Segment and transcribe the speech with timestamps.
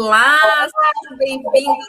[0.00, 0.68] Olá,
[1.02, 1.88] sejam bem-vindos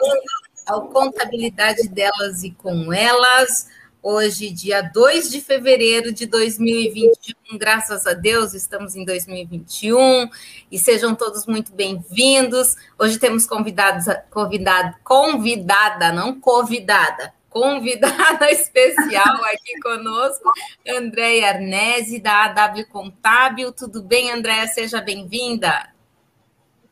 [0.66, 3.70] ao Contabilidade Delas e com Elas.
[4.02, 10.28] Hoje, dia 2 de fevereiro de 2021, graças a Deus, estamos em 2021
[10.72, 12.76] e sejam todos muito bem-vindos.
[12.98, 20.52] Hoje temos convidados, convidado, convidada, não convidada, convidada especial aqui conosco,
[20.88, 23.72] Andréia Arnese, da AW Contábil.
[23.72, 24.66] Tudo bem, Andréia?
[24.66, 25.99] Seja bem-vinda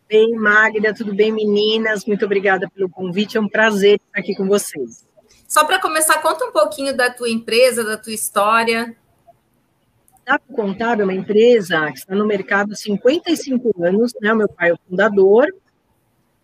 [0.08, 0.94] bem, Magda?
[0.94, 2.06] Tudo bem, meninas?
[2.06, 3.38] Muito obrigada pelo convite.
[3.38, 5.06] É um prazer estar aqui com vocês.
[5.48, 8.96] Só para começar, conta um pouquinho da tua empresa, da tua história.
[10.26, 14.34] A Contábil é uma empresa que está no mercado há 55 anos, né?
[14.34, 15.48] O meu pai é o fundador.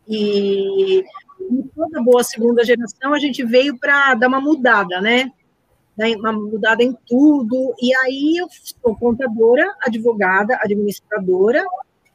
[0.07, 1.03] E
[1.39, 5.31] em toda boa segunda geração a gente veio para dar uma mudada, né?
[6.17, 7.75] Uma mudada em tudo.
[7.81, 11.63] E aí eu sou contadora, advogada, administradora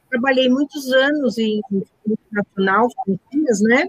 [0.09, 1.61] trabalhei muitos anos em
[2.05, 3.87] multinacional, franquias, né?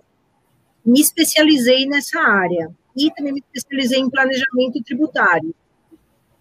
[0.84, 5.54] Me especializei nessa área e também me especializei em planejamento tributário.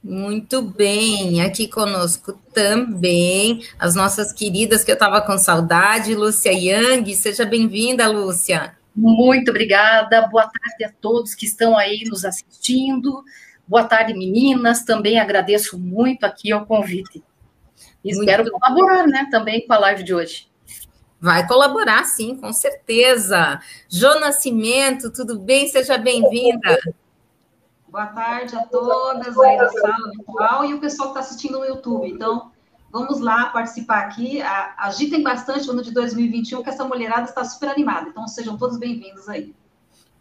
[0.01, 7.13] Muito bem, aqui conosco também as nossas queridas que eu estava com saudade, Lúcia Yang,
[7.15, 8.77] seja bem-vinda, Lúcia.
[8.95, 13.23] Muito obrigada, boa tarde a todos que estão aí nos assistindo,
[13.67, 17.21] boa tarde meninas, também agradeço muito aqui o convite.
[18.03, 18.59] E espero Muito...
[18.59, 20.49] colaborar, né, também com a live de hoje.
[21.21, 23.59] Vai colaborar, sim, com certeza.
[23.89, 25.67] Jô Nascimento, tudo bem?
[25.67, 26.79] Seja bem-vinda.
[27.89, 31.65] Boa tarde a todas aí da sala virtual e o pessoal que está assistindo no
[31.65, 32.07] YouTube.
[32.07, 32.51] Então,
[32.89, 34.41] vamos lá participar aqui.
[34.77, 38.07] Agitem bastante o ano de 2021, que essa mulherada está super animada.
[38.07, 39.53] Então, sejam todos bem-vindos aí.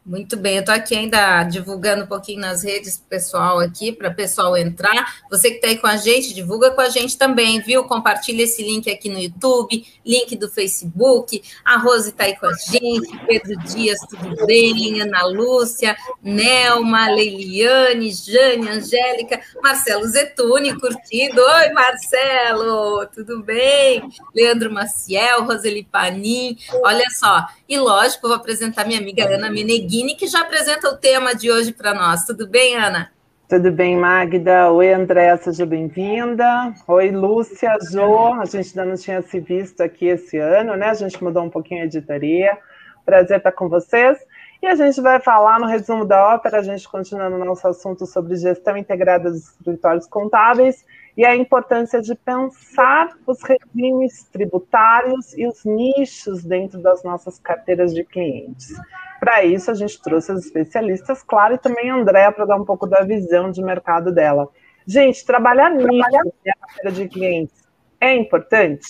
[0.09, 4.15] Muito bem, eu estou aqui ainda divulgando um pouquinho nas redes pessoal aqui, para o
[4.15, 5.19] pessoal entrar.
[5.31, 7.85] Você que está aí com a gente, divulga com a gente também, viu?
[7.85, 11.43] Compartilha esse link aqui no YouTube, link do Facebook.
[11.63, 14.99] A Rose está aí com a gente, Pedro Dias, tudo bem?
[15.03, 21.39] Ana Lúcia, Nelma, Leiliane, Jane, Angélica, Marcelo Zetuni, curtido.
[21.39, 24.09] Oi, Marcelo, tudo bem?
[24.35, 26.57] Leandro Maciel, Roseli Panim.
[26.83, 29.51] Olha só, e lógico, vou apresentar minha amiga Ana
[30.07, 32.25] Que já apresenta o tema de hoje para nós.
[32.25, 33.11] Tudo bem, Ana?
[33.49, 34.71] Tudo bem, Magda?
[34.71, 36.73] Oi, André, seja bem-vinda.
[36.87, 38.35] Oi, Lúcia, Jo.
[38.41, 40.91] A gente ainda não tinha se visto aqui esse ano, né?
[40.91, 42.57] A gente mudou um pouquinho a editoria.
[43.05, 44.19] Prazer estar com vocês.
[44.63, 48.07] E a gente vai falar no resumo da ópera, a gente continua no nosso assunto
[48.07, 50.85] sobre gestão integrada dos escritórios contábeis
[51.17, 57.93] e a importância de pensar os regimes tributários e os nichos dentro das nossas carteiras
[57.93, 58.75] de clientes.
[59.21, 62.65] Para isso, a gente trouxe as especialistas, claro, e também a Andréa para dar um
[62.65, 64.49] pouco da visão de mercado dela.
[64.87, 67.69] Gente, trabalhar nicho na carteira de clientes
[68.01, 68.87] é importante?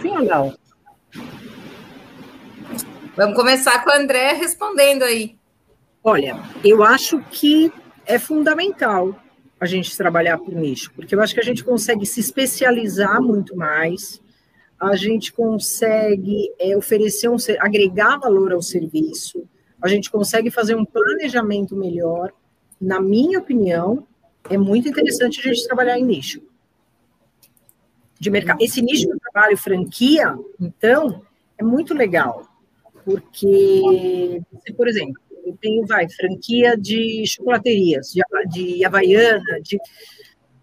[0.00, 0.54] Sim ou não?
[3.16, 5.36] Vamos começar com a André respondendo aí.
[6.02, 7.72] Olha, eu acho que
[8.06, 9.14] é fundamental
[9.60, 13.54] a gente trabalhar por nicho, porque eu acho que a gente consegue se especializar muito
[13.54, 14.20] mais,
[14.80, 19.46] a gente consegue é, oferecer um agregar valor ao serviço,
[19.82, 22.32] a gente consegue fazer um planejamento melhor.
[22.80, 24.06] Na minha opinião,
[24.48, 26.42] é muito interessante a gente trabalhar em nicho
[28.20, 28.62] de mercado.
[28.62, 31.22] Esse nicho de trabalho franquia, então,
[31.56, 32.46] é muito legal,
[33.02, 34.42] porque,
[34.76, 35.14] por exemplo,
[35.44, 39.78] eu tenho, vai, franquia de chocolaterias, de, de Havaiana, de...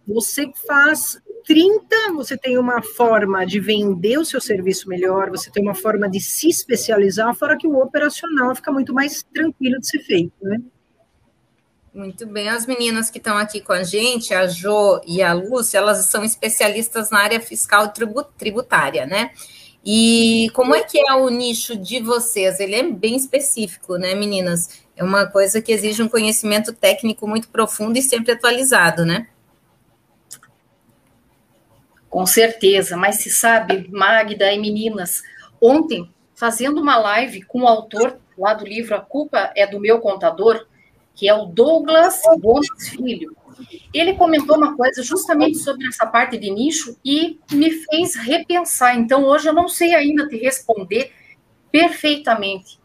[0.08, 5.64] Você faz 30, você tem uma forma de vender o seu serviço melhor, você tem
[5.64, 10.00] uma forma de se especializar, fora que o operacional fica muito mais tranquilo de ser
[10.00, 10.58] feito, né?
[11.94, 15.78] Muito bem, as meninas que estão aqui com a gente, a Jo e a Lúcia,
[15.78, 17.94] elas são especialistas na área fiscal
[18.38, 19.32] tributária, né?
[19.86, 22.60] E como é que é o nicho de vocês?
[22.60, 24.82] Ele é bem específico, né, meninas?
[24.98, 29.28] É uma coisa que exige um conhecimento técnico muito profundo e sempre atualizado, né?
[32.10, 35.22] Com certeza, mas se sabe, Magda e meninas,
[35.62, 40.00] ontem, fazendo uma live com o autor lá do livro A Culpa é do Meu
[40.00, 40.66] Contador,
[41.16, 43.36] que é o Douglas Gomes Filho,
[43.94, 48.98] ele comentou uma coisa justamente sobre essa parte de nicho e me fez repensar.
[48.98, 51.12] Então, hoje eu não sei ainda te responder
[51.72, 52.80] perfeitamente.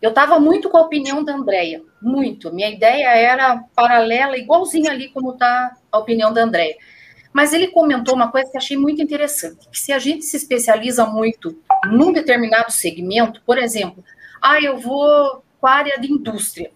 [0.00, 2.52] Eu estava muito com a opinião da Andrea, muito.
[2.52, 6.76] Minha ideia era paralela, igualzinha ali como está a opinião da Andrea.
[7.32, 11.04] Mas ele comentou uma coisa que achei muito interessante, que se a gente se especializa
[11.06, 14.02] muito num determinado segmento, por exemplo,
[14.42, 16.70] ah, eu vou para a área de indústria.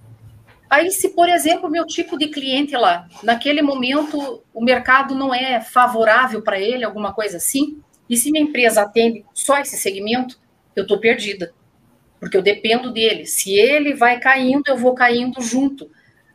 [0.69, 5.61] Aí, se, por exemplo, meu tipo de cliente lá, naquele momento, o mercado não é
[5.61, 7.79] favorável para ele, alguma coisa assim,
[8.09, 10.39] e se minha empresa atende só esse segmento,
[10.75, 11.53] eu estou perdida.
[12.21, 13.27] porque eu dependo dele.
[13.27, 15.91] Se ele vai caindo, eu vou caindo junto.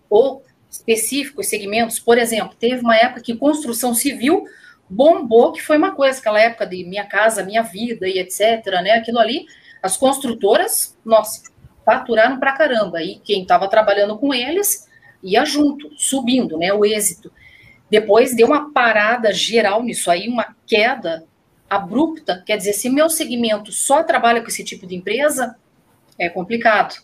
[0.10, 4.46] Ou específicos segmentos, por exemplo, teve uma época que construção civil
[4.90, 8.92] bombou, que foi uma coisa, aquela época de minha casa, minha vida e etc, né?
[8.92, 9.46] Aquilo ali,
[9.82, 11.44] as construtoras, nossa,
[11.86, 13.02] faturaram pra caramba.
[13.02, 14.88] E quem estava trabalhando com eles
[15.24, 16.74] ia junto, subindo, né?
[16.74, 17.32] O êxito.
[17.90, 21.26] Depois deu uma parada geral nisso aí, uma queda
[21.70, 22.44] abrupta.
[22.46, 25.56] Quer dizer, se meu segmento só trabalha com esse tipo de empresa,
[26.18, 26.96] é complicado.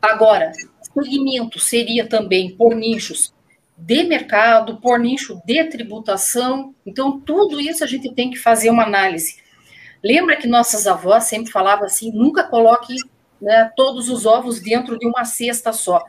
[0.00, 0.52] Agora,
[0.94, 3.32] segmento seria também por nichos
[3.76, 6.74] de mercado, por nicho de tributação.
[6.84, 9.42] Então, tudo isso a gente tem que fazer uma análise.
[10.02, 12.94] Lembra que nossas avós sempre falavam assim: nunca coloque
[13.40, 16.04] né, todos os ovos dentro de uma cesta só.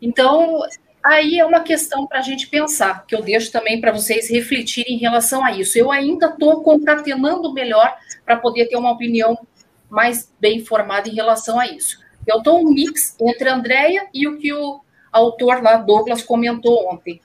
[0.00, 0.60] Então,
[1.02, 4.94] aí é uma questão para a gente pensar, que eu deixo também para vocês refletirem
[4.94, 5.78] em relação a isso.
[5.78, 9.38] Eu ainda estou concatenando melhor para poder ter uma opinião
[9.88, 11.98] mais bem formada em relação a isso.
[12.28, 14.80] Eu estou um mix entre a Andrea e o que o
[15.10, 17.20] autor lá, Douglas, comentou ontem.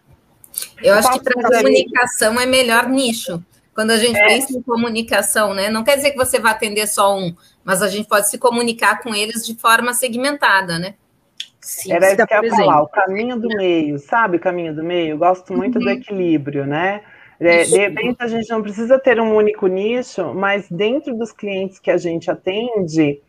[0.81, 3.43] Eu acho que para comunicação é melhor nicho.
[3.73, 4.27] Quando a gente é.
[4.27, 5.69] pensa em comunicação, né?
[5.69, 9.01] Não quer dizer que você vai atender só um, mas a gente pode se comunicar
[9.01, 10.93] com eles de forma segmentada, né?
[11.59, 14.83] Sim, Era isso que eu ia falar, o caminho do meio, sabe o caminho do
[14.83, 15.11] meio?
[15.11, 15.85] Eu gosto muito uhum.
[15.85, 17.01] do equilíbrio, né?
[17.39, 21.79] É, de repente a gente não precisa ter um único nicho, mas dentro dos clientes
[21.79, 23.21] que a gente atende,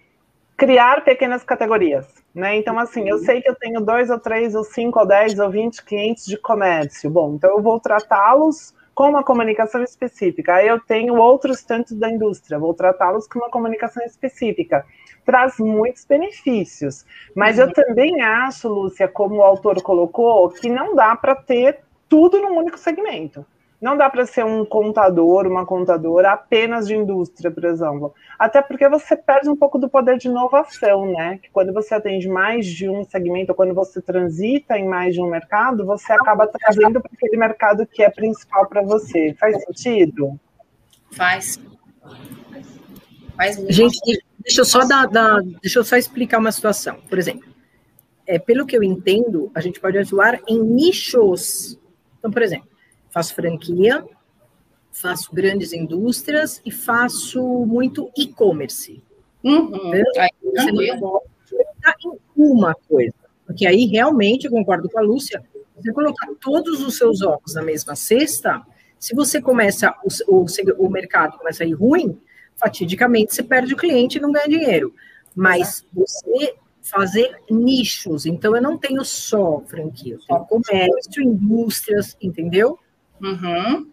[0.56, 2.56] criar pequenas categorias, né?
[2.56, 5.50] Então, assim, eu sei que eu tenho dois ou três ou cinco ou dez ou
[5.50, 7.10] vinte clientes de comércio.
[7.10, 10.54] Bom, então eu vou tratá-los com uma comunicação específica.
[10.54, 14.86] Aí eu tenho outros tantos da indústria, vou tratá-los com uma comunicação específica.
[15.24, 17.04] Traz muitos benefícios.
[17.34, 22.38] Mas eu também acho, Lúcia, como o autor colocou, que não dá para ter tudo
[22.40, 23.44] num único segmento.
[23.84, 28.14] Não dá para ser um contador, uma contadora apenas de indústria, por exemplo.
[28.38, 31.36] Até porque você perde um pouco do poder de inovação, né?
[31.36, 35.20] Que quando você atende mais de um segmento, ou quando você transita em mais de
[35.20, 39.36] um mercado, você acaba trazendo para aquele mercado que é principal para você.
[39.38, 40.40] Faz sentido?
[41.12, 41.60] Faz.
[43.36, 43.70] Faz muito.
[43.70, 43.98] Gente,
[44.38, 46.96] deixa eu só dar, dar, deixa eu só explicar uma situação.
[47.06, 47.46] Por exemplo,
[48.26, 51.78] é, pelo que eu entendo, a gente pode atuar em nichos.
[52.18, 52.72] Então, por exemplo,
[53.14, 54.04] faço franquia,
[54.90, 59.00] faço grandes indústrias e faço muito e-commerce.
[59.44, 59.92] Uhum.
[60.42, 61.24] Você não pode
[62.04, 63.14] em uma coisa,
[63.46, 65.44] porque aí realmente, eu concordo com a Lúcia,
[65.76, 68.60] você colocar todos os seus ovos na mesma cesta,
[68.98, 69.94] se você começa,
[70.26, 70.46] o, o,
[70.78, 72.18] o mercado começa a ir ruim,
[72.56, 74.92] fatidicamente você perde o cliente e não ganha dinheiro.
[75.36, 82.78] Mas você fazer nichos, então eu não tenho só franquia, eu tenho comércio, indústrias, entendeu?
[83.20, 83.90] Uhum.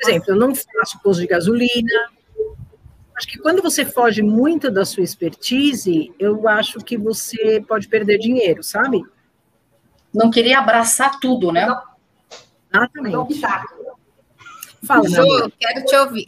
[0.00, 2.10] Por exemplo, eu não faço posto de gasolina.
[3.16, 8.18] Acho que quando você foge muito da sua expertise, eu acho que você pode perder
[8.18, 9.02] dinheiro, sabe?
[10.12, 11.66] Não queria abraçar tudo, né?
[12.72, 13.40] Exatamente.
[14.82, 16.26] Fala, Ju, quero te ouvir.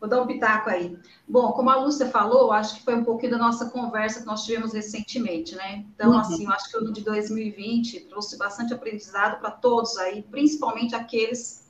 [0.00, 0.96] Vou dar um pitaco aí.
[1.26, 4.44] Bom, como a Lúcia falou, acho que foi um pouquinho da nossa conversa que nós
[4.44, 5.84] tivemos recentemente, né?
[5.94, 6.18] Então, uhum.
[6.18, 10.94] assim, eu acho que o ano de 2020 trouxe bastante aprendizado para todos aí, principalmente
[10.94, 11.68] aqueles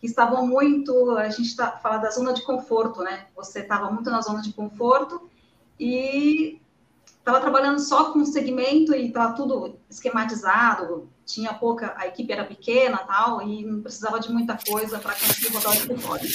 [0.00, 3.26] que estavam muito, a gente está falando da zona de conforto, né?
[3.36, 5.30] Você estava muito na zona de conforto
[5.78, 6.60] e
[7.22, 12.98] estava trabalhando só com segmento e estava tudo esquematizado, tinha pouca, a equipe era pequena
[12.98, 16.28] tal, e não precisava de muita coisa para conseguir rodar o escritório.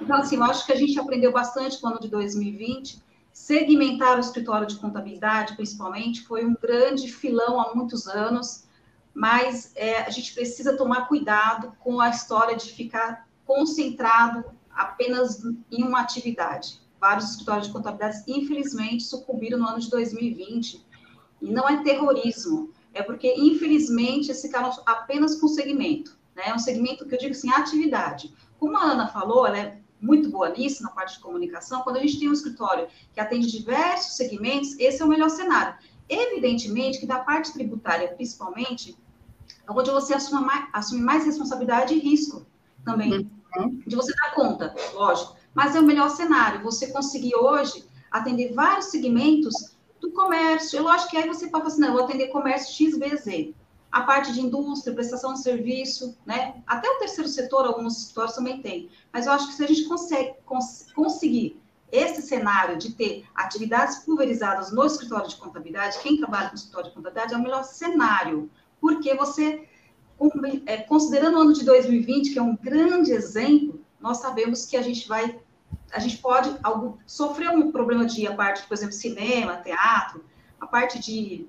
[0.00, 3.02] Então, assim, eu acho que a gente aprendeu bastante no ano de 2020.
[3.32, 8.64] Segmentar o escritório de contabilidade, principalmente, foi um grande filão há muitos anos,
[9.12, 15.82] mas é, a gente precisa tomar cuidado com a história de ficar concentrado apenas em
[15.82, 16.79] uma atividade.
[17.00, 20.84] Vários escritórios de contabilidade, infelizmente, sucumbiram no ano de 2020.
[21.40, 26.18] E não é terrorismo, é porque, infelizmente, esse ficaram apenas com segmento.
[26.36, 26.42] Né?
[26.46, 28.34] É um segmento que eu digo assim, atividade.
[28.58, 31.82] Como a Ana falou, ela é muito boa nisso, na parte de comunicação.
[31.82, 35.76] Quando a gente tem um escritório que atende diversos segmentos, esse é o melhor cenário.
[36.08, 38.96] Evidentemente que da parte tributária, principalmente,
[39.66, 42.44] é onde você assume mais, assume mais responsabilidade e risco
[42.84, 43.30] também.
[43.56, 43.82] Uhum.
[43.86, 45.36] De você dar conta, lógico.
[45.54, 46.62] Mas é o melhor cenário.
[46.62, 50.78] Você conseguir hoje atender vários segmentos do comércio.
[50.78, 53.54] É lógico que aí você falar assim, não, eu vou atender comércio XBZ.
[53.92, 56.62] A parte de indústria, prestação de serviço, né?
[56.66, 58.88] Até o terceiro setor, alguns setores também tem.
[59.12, 63.98] Mas eu acho que se a gente consegue, cons conseguir esse cenário de ter atividades
[63.98, 68.48] pulverizadas no escritório de contabilidade, quem trabalha no escritório de contabilidade é o melhor cenário,
[68.80, 69.66] porque você,
[70.66, 74.82] é, considerando o ano de 2020, que é um grande exemplo, nós sabemos que a
[74.82, 75.38] gente vai
[75.92, 80.24] a gente pode algo, sofrer um problema de a parte, por exemplo, cinema, teatro,
[80.60, 81.48] a parte de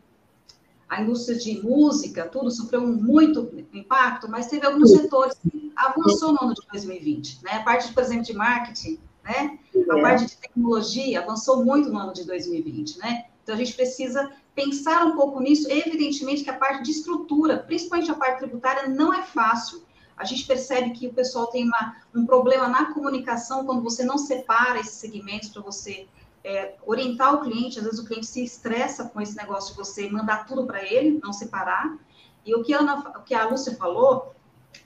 [0.89, 6.39] a indústria de música, tudo sofreu muito impacto, mas teve alguns setores que avançou no
[6.41, 7.51] ano de 2020, né?
[7.53, 9.57] A parte, por exemplo, de marketing, né?
[9.89, 10.01] A é.
[10.01, 13.27] parte de tecnologia avançou muito no ano de 2020, né?
[13.41, 15.71] Então a gente precisa pensar um pouco nisso.
[15.71, 19.81] Evidentemente que a parte de estrutura, principalmente a parte tributária, não é fácil.
[20.21, 24.19] A gente percebe que o pessoal tem uma, um problema na comunicação quando você não
[24.19, 26.07] separa esses segmentos para você
[26.43, 30.07] é, orientar o cliente, às vezes o cliente se estressa com esse negócio de você
[30.07, 31.97] mandar tudo para ele, não separar.
[32.45, 34.35] E o que, a Ana, o que a Lúcia falou,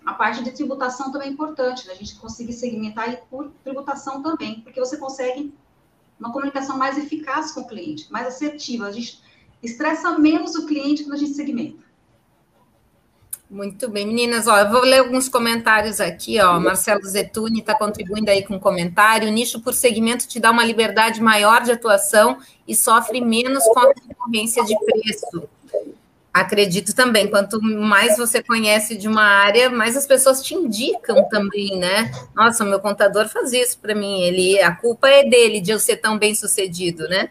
[0.05, 1.91] a parte de tributação também é importante, né?
[1.91, 5.53] a gente conseguir segmentar por tributação também, porque você consegue
[6.17, 8.87] uma comunicação mais eficaz com o cliente, mais assertiva.
[8.87, 9.21] A gente
[9.61, 11.83] estressa menos o cliente quando a gente segmenta.
[13.49, 14.47] Muito bem, meninas.
[14.47, 16.39] Ó, eu vou ler alguns comentários aqui.
[16.41, 19.27] Ó, Marcelo Zetuni está contribuindo aí com um comentário.
[19.27, 23.79] O nicho por segmento te dá uma liberdade maior de atuação e sofre menos com
[23.79, 25.47] a concorrência de preço.
[26.33, 27.29] Acredito também.
[27.29, 32.11] Quanto mais você conhece de uma área, mais as pessoas te indicam também, né?
[32.35, 34.23] Nossa, meu contador faz isso para mim.
[34.23, 37.29] Ele, a culpa é dele de eu ser tão bem sucedido, né?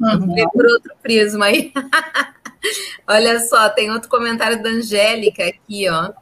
[0.00, 0.48] Uhum.
[0.50, 1.72] Por outro prisma aí.
[3.06, 6.12] Olha só, tem outro comentário da Angélica aqui, ó.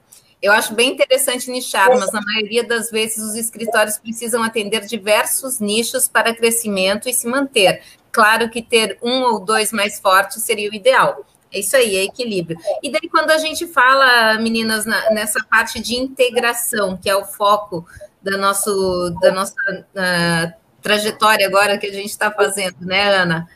[0.45, 5.59] Eu acho bem interessante nichar, mas na maioria das vezes os escritórios precisam atender diversos
[5.59, 7.83] nichos para crescimento e se manter.
[8.13, 11.25] Claro que ter um ou dois mais fortes seria o ideal.
[11.51, 12.59] É isso aí, é equilíbrio.
[12.83, 17.25] E daí, quando a gente fala, meninas, na, nessa parte de integração, que é o
[17.25, 17.87] foco
[18.21, 23.49] da, nosso, da nossa uh, trajetória agora que a gente está fazendo, né, Ana?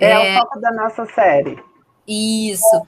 [0.00, 1.58] É, é, o foco da nossa série.
[2.06, 2.82] Isso.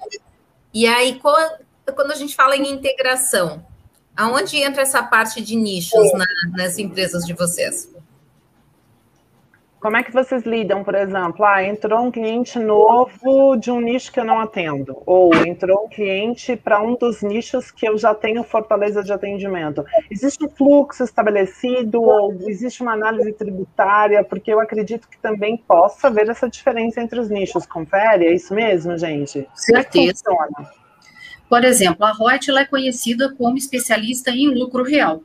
[0.72, 3.64] E aí, quando a gente fala em integração,
[4.16, 6.26] aonde entra essa parte de nichos na,
[6.56, 7.88] nas empresas de vocês?
[9.82, 11.44] Como é que vocês lidam, por exemplo?
[11.44, 15.88] Ah, entrou um cliente novo de um nicho que eu não atendo, ou entrou um
[15.88, 19.84] cliente para um dos nichos que eu já tenho fortaleza de atendimento.
[20.08, 26.06] Existe um fluxo estabelecido, ou existe uma análise tributária, porque eu acredito que também possa
[26.06, 27.66] haver essa diferença entre os nichos.
[27.66, 28.26] Confere?
[28.26, 29.48] É isso mesmo, gente?
[29.52, 30.22] Certeza.
[30.30, 30.82] É
[31.48, 35.24] por exemplo, a Reut é conhecida como especialista em lucro real.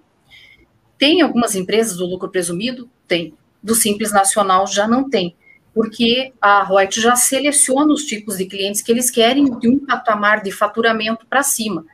[0.97, 2.89] Tem algumas empresas do lucro presumido?
[3.07, 3.35] Tem
[3.67, 5.36] do Simples Nacional já não tem,
[5.74, 10.41] porque a Reut já seleciona os tipos de clientes que eles querem de um patamar
[10.41, 11.86] de faturamento para cima.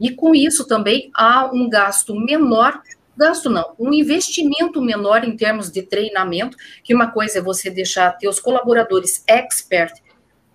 [0.00, 2.82] E com isso também há um gasto menor,
[3.16, 8.18] gasto não, um investimento menor em termos de treinamento, que uma coisa é você deixar
[8.18, 9.94] teus colaboradores expert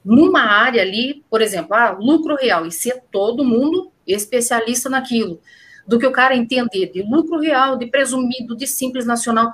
[0.04, 5.40] numa área ali, por exemplo, ah, lucro real, e ser todo mundo especialista naquilo,
[5.88, 9.50] do que o cara entender de lucro real, de presumido, de simples nacional.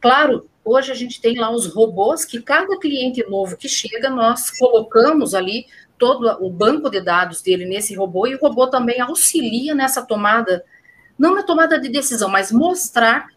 [0.00, 4.50] Claro, hoje a gente tem lá os robôs que cada cliente novo que chega, nós
[4.50, 5.66] colocamos ali
[5.98, 10.64] todo o banco de dados dele nesse robô e o robô também auxilia nessa tomada,
[11.18, 13.28] não na tomada de decisão, mas mostrar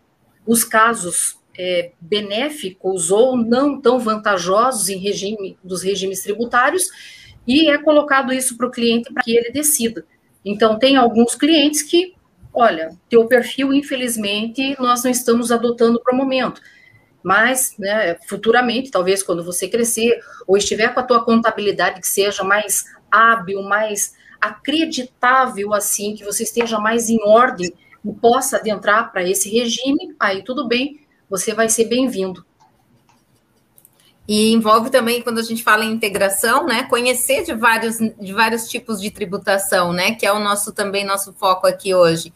[0.48, 6.90] os casos é, benéficos ou não tão vantajosos em regime dos regimes tributários
[7.46, 10.06] e é colocado isso para o cliente para que ele decida.
[10.46, 12.16] Então, tem alguns clientes que
[12.54, 16.62] olha, teu perfil, infelizmente, nós não estamos adotando para o momento.
[17.24, 22.44] Mas, né, futuramente, talvez quando você crescer, ou estiver com a tua contabilidade que seja
[22.44, 27.74] mais hábil, mais acreditável, assim, que você esteja mais em ordem
[28.06, 32.46] e possa adentrar para esse regime, aí tudo bem, você vai ser bem-vindo.
[34.28, 38.70] E envolve também, quando a gente fala em integração, né, conhecer de vários, de vários
[38.70, 42.32] tipos de tributação, né, que é o nosso também nosso foco aqui hoje.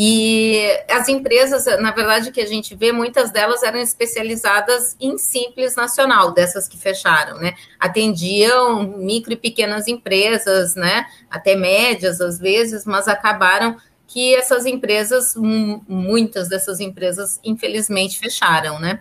[0.00, 5.74] E as empresas, na verdade, que a gente vê, muitas delas eram especializadas em simples
[5.74, 7.54] nacional, dessas que fecharam, né?
[7.80, 11.04] Atendiam micro e pequenas empresas, né?
[11.28, 13.76] Até médias às vezes, mas acabaram
[14.06, 19.00] que essas empresas, muitas dessas empresas, infelizmente, fecharam, né?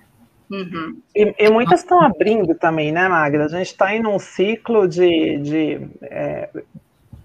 [0.49, 1.01] Uhum.
[1.13, 3.45] E, e, muitas estão abrindo também, né, Magda?
[3.45, 6.49] A gente está em um ciclo de, de é,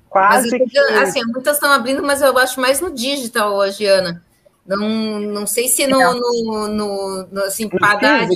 [0.09, 0.79] quase mas, que...
[0.79, 4.23] Assim, muitas estão abrindo, mas eu acho mais no digital hoje, Ana.
[4.67, 8.29] Não, não sei se no, no, no, no assim, padaria,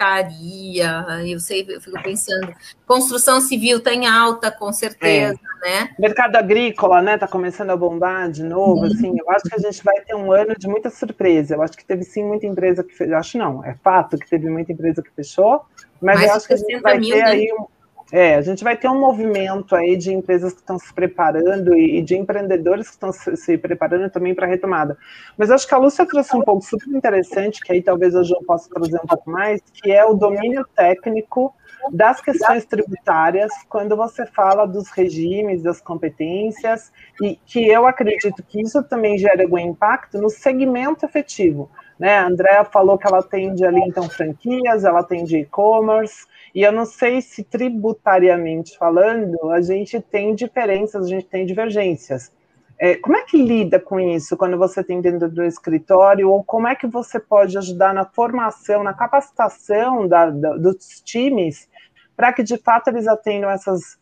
[0.00, 2.52] secretaria, eu sei, eu fico pensando.
[2.86, 5.70] Construção civil está em alta, com certeza, é.
[5.70, 5.90] né?
[5.98, 9.84] Mercado agrícola, né, está começando a bombar de novo, assim, eu acho que a gente
[9.84, 11.54] vai ter um ano de muita surpresa.
[11.54, 14.48] Eu acho que teve sim muita empresa que fechou, acho não, é fato que teve
[14.48, 15.64] muita empresa que fechou,
[16.00, 17.30] mas Mais eu acho que a gente vai mil, ter né?
[17.30, 17.66] aí um
[18.12, 22.02] É, a gente vai ter um movimento aí de empresas que estão se preparando e
[22.02, 24.98] de empreendedores que estão se, preparando também para a retomada.
[25.38, 28.42] Mas acho que a Lúcia trouxe um ponto super interessante, que aí talvez hoje eu
[28.42, 31.54] possa trazer um pouco mais, que é o domínio técnico
[31.92, 38.60] das questões tributárias quando você fala dos regimes, das competências, e que eu acredito que
[38.60, 41.70] isso também gera algum impacto no segmento efetivo.
[41.98, 42.16] Né?
[42.16, 46.84] A Andrea falou que ela atende ali, então, franquias, ela atende e-commerce, e eu não
[46.84, 52.32] sei se tributariamente falando, a gente tem diferenças, a gente tem divergências.
[52.78, 56.66] É, como é que lida com isso quando você tem dentro do escritório, ou como
[56.66, 61.68] é que você pode ajudar na formação, na capacitação da, da, dos times,
[62.16, 63.98] para que de fato eles atendam essas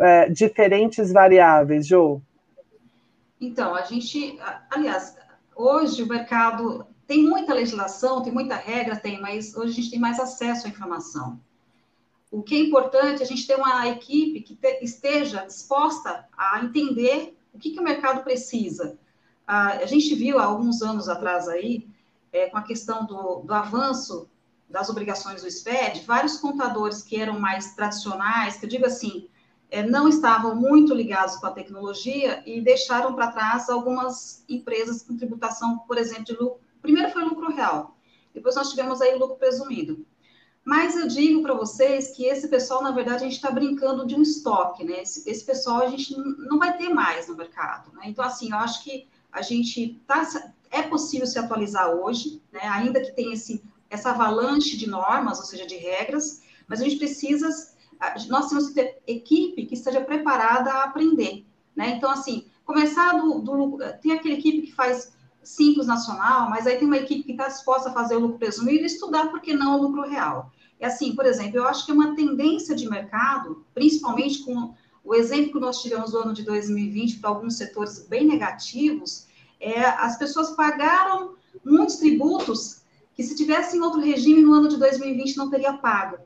[0.00, 2.20] é, diferentes variáveis, Jo?
[3.40, 4.36] Então, a gente,
[4.68, 5.16] aliás,
[5.54, 10.00] hoje o mercado tem muita legislação, tem muita regra, tem, mas hoje a gente tem
[10.00, 11.40] mais acesso à informação.
[12.30, 16.62] O que é importante é a gente ter uma equipe que te, esteja disposta a
[16.62, 18.98] entender o que, que o mercado precisa.
[19.46, 21.88] Ah, a gente viu há alguns anos atrás aí,
[22.30, 24.28] é, com a questão do, do avanço
[24.68, 29.26] das obrigações do SPED, vários contadores que eram mais tradicionais, que eu digo assim,
[29.70, 35.16] é, não estavam muito ligados com a tecnologia e deixaram para trás algumas empresas com
[35.16, 36.60] tributação, por exemplo, de lucro.
[36.82, 37.96] Primeiro foi lucro real,
[38.34, 40.06] depois nós tivemos aí lucro presumido.
[40.68, 44.14] Mas eu digo para vocês que esse pessoal, na verdade, a gente está brincando de
[44.14, 45.00] um estoque, né?
[45.00, 48.02] Esse, esse, pessoal a gente não vai ter mais no mercado, né?
[48.04, 50.28] Então, assim, eu acho que a gente tá,
[50.70, 52.60] é possível se atualizar hoje, né?
[52.64, 56.98] Ainda que tenha esse, essa avalanche de normas, ou seja, de regras, mas a gente
[56.98, 57.48] precisa,
[58.28, 61.94] nós temos que ter equipe que esteja preparada a aprender, né?
[61.96, 66.86] Então, assim, começar do, do tem aquela equipe que faz simples nacional, mas aí tem
[66.86, 69.78] uma equipe que está disposta a fazer o lucro presumido e estudar, por que não,
[69.78, 70.52] o lucro real.
[70.80, 75.14] É assim, por exemplo, eu acho que é uma tendência de mercado, principalmente com o
[75.14, 79.26] exemplo que nós tivemos no ano de 2020 para alguns setores bem negativos,
[79.60, 82.82] é, as pessoas pagaram muitos tributos
[83.14, 86.18] que se tivesse em outro regime no ano de 2020 não teria pago.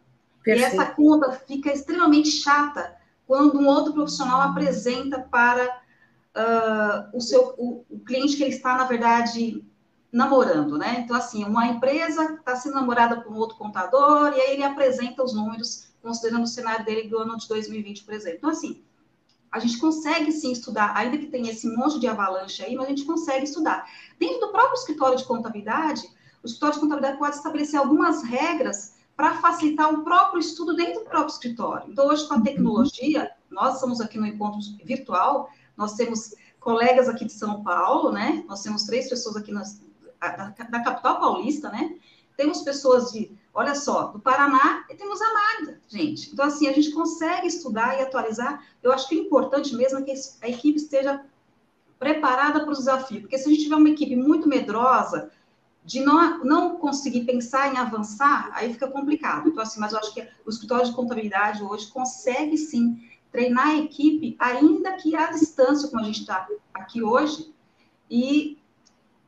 [0.45, 0.75] Perfeito.
[0.75, 2.95] E essa conta fica extremamente chata
[3.27, 5.65] quando um outro profissional apresenta para
[6.37, 9.65] uh, o seu o, o cliente que ele está, na verdade,
[10.13, 11.01] namorando, né?
[11.01, 15.25] Então, assim, uma empresa está sendo namorada por um outro contador, e aí ele apresenta
[15.25, 18.39] os números, considerando o cenário dele do ano de 2020, por exemplo.
[18.39, 18.85] Então, assim,
[19.51, 22.89] a gente consegue sim estudar, ainda que tenha esse monte de avalanche aí, mas a
[22.91, 23.89] gente consegue estudar.
[24.19, 26.03] Dentro do próprio escritório de contabilidade,
[26.43, 31.09] o escritório de contabilidade pode estabelecer algumas regras para facilitar o próprio estudo dentro do
[31.09, 31.91] próprio escritório.
[31.91, 37.25] Então, hoje, com a tecnologia, nós estamos aqui no encontro virtual, nós temos colegas aqui
[37.25, 38.45] de São Paulo, né?
[38.49, 39.83] Nós temos três pessoas aqui nas,
[40.29, 41.97] da, capital paulista, né?
[42.37, 46.33] Temos pessoas de, olha só, do Paraná e temos a Magda, gente.
[46.33, 48.65] Então, assim, a gente consegue estudar e atualizar.
[48.83, 51.25] Eu acho que o importante mesmo é que a equipe esteja
[51.99, 55.31] preparada para o desafio, porque se a gente tiver uma equipe muito medrosa,
[55.85, 59.49] de não, não conseguir pensar em avançar, aí fica complicado.
[59.49, 63.79] Então, assim, mas eu acho que o escritório de contabilidade hoje consegue sim treinar a
[63.79, 67.53] equipe, ainda que à distância, como a gente está aqui hoje,
[68.11, 68.59] e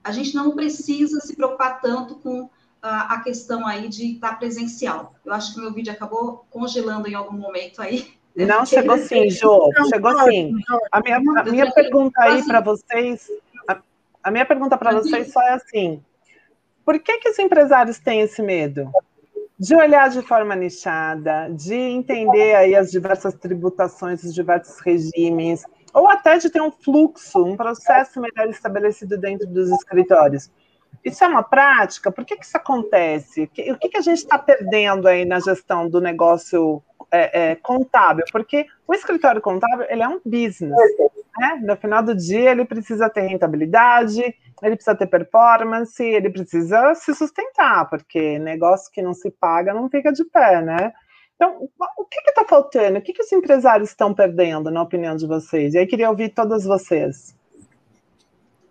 [0.04, 2.48] a gente não precisa se preocupar tanto com
[2.82, 5.14] a, a questão aí de estar presencial.
[5.24, 8.12] Eu acho que meu vídeo acabou congelando em algum momento aí.
[8.36, 10.52] Não, chegou sim, Jo, chegou sim.
[10.92, 13.26] A minha, a minha pergunta aí para vocês,
[13.66, 13.78] a,
[14.22, 16.02] a minha pergunta para vocês só é assim,
[16.84, 18.92] por que que os empresários têm esse medo?
[19.58, 25.64] de olhar de forma nichada, de entender aí as diversas tributações, os diversos regimes,
[25.94, 30.50] ou até de ter um fluxo, um processo melhor estabelecido dentro dos escritórios.
[31.04, 32.10] Isso é uma prática?
[32.10, 33.44] Por que, que isso acontece?
[33.44, 38.24] O que, que a gente está perdendo aí na gestão do negócio é, é, contábil?
[38.32, 40.76] Porque o escritório contábil ele é um business.
[41.38, 41.60] Né?
[41.62, 44.22] No final do dia, ele precisa ter rentabilidade,
[44.62, 49.90] ele precisa ter performance, ele precisa se sustentar, porque negócio que não se paga não
[49.90, 50.92] fica de pé, né?
[51.44, 52.98] Então, o que está faltando?
[52.98, 55.74] O que, que os empresários estão perdendo, na opinião de vocês?
[55.74, 57.34] E aí queria ouvir todas vocês.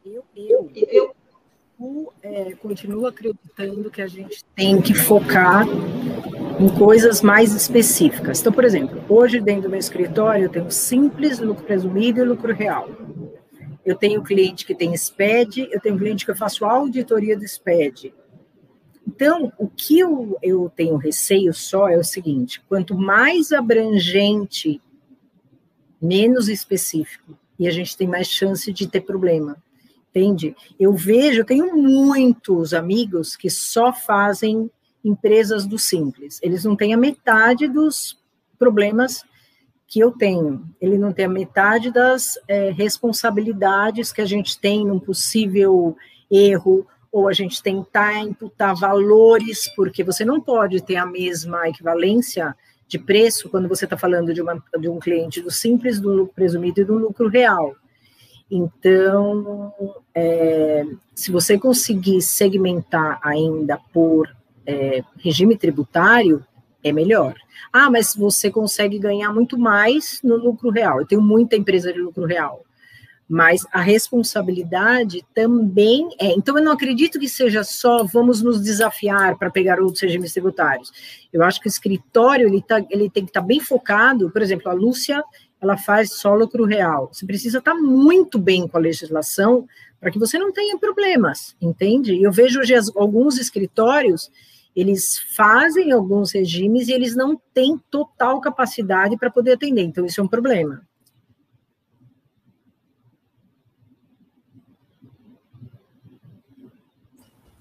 [0.04, 5.66] Eu, eu, eu, é, continuo acreditando que a gente tem que focar
[6.60, 8.42] em coisas mais específicas.
[8.42, 12.54] Então, por exemplo, hoje dentro do meu escritório eu tenho simples, lucro presumido e lucro
[12.54, 12.90] real.
[13.86, 18.14] Eu tenho cliente que tem SPED, eu tenho cliente que eu faço auditoria do SPED.
[19.08, 24.82] Então, o que eu, eu tenho receio só é o seguinte: quanto mais abrangente,
[26.02, 29.58] menos específico, e a gente tem mais chance de ter problema.
[30.10, 30.56] Entende?
[30.80, 34.70] Eu vejo, eu tenho muitos amigos que só fazem
[35.04, 36.40] empresas do simples.
[36.42, 38.20] Eles não têm a metade dos
[38.58, 39.24] problemas
[39.88, 40.66] que eu tenho.
[40.80, 45.98] Ele não tem a metade das é, responsabilidades que a gente tem num possível
[46.32, 52.56] erro, ou a gente tentar imputar valores, porque você não pode ter a mesma equivalência
[52.88, 56.34] de preço quando você está falando de, uma, de um cliente do simples, do lucro
[56.34, 57.76] presumido e do lucro real.
[58.50, 59.72] Então,
[60.14, 64.28] é, se você conseguir segmentar ainda por
[64.66, 66.44] é, regime tributário,
[66.84, 67.36] é melhor.
[67.72, 71.00] Ah, mas você consegue ganhar muito mais no lucro real.
[71.00, 72.64] Eu tenho muita empresa de lucro real.
[73.34, 76.28] Mas a responsabilidade também é.
[76.34, 80.92] Então, eu não acredito que seja só vamos nos desafiar para pegar outros regimes tributários.
[81.34, 84.30] Eu acho que o escritório ele, tá, ele tem que estar tá bem focado.
[84.30, 85.24] Por exemplo, a Lúcia
[85.60, 87.10] ela faz só lucro real.
[87.12, 89.66] Você precisa estar muito bem com a legislação
[90.00, 92.22] para que você não tenha problemas, entende?
[92.22, 94.30] Eu vejo hoje as, alguns escritórios,
[94.76, 100.22] eles fazem alguns regimes e eles não têm total capacidade para poder atender, então isso
[100.22, 100.86] é um problema.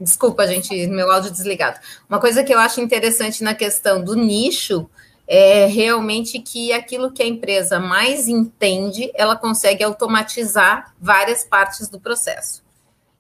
[0.03, 1.79] Desculpa, gente, meu áudio desligado.
[2.09, 4.91] Uma coisa que eu acho interessante na questão do nicho
[5.29, 12.01] é realmente que aquilo que a empresa mais entende, ela consegue automatizar várias partes do
[12.01, 12.62] processo.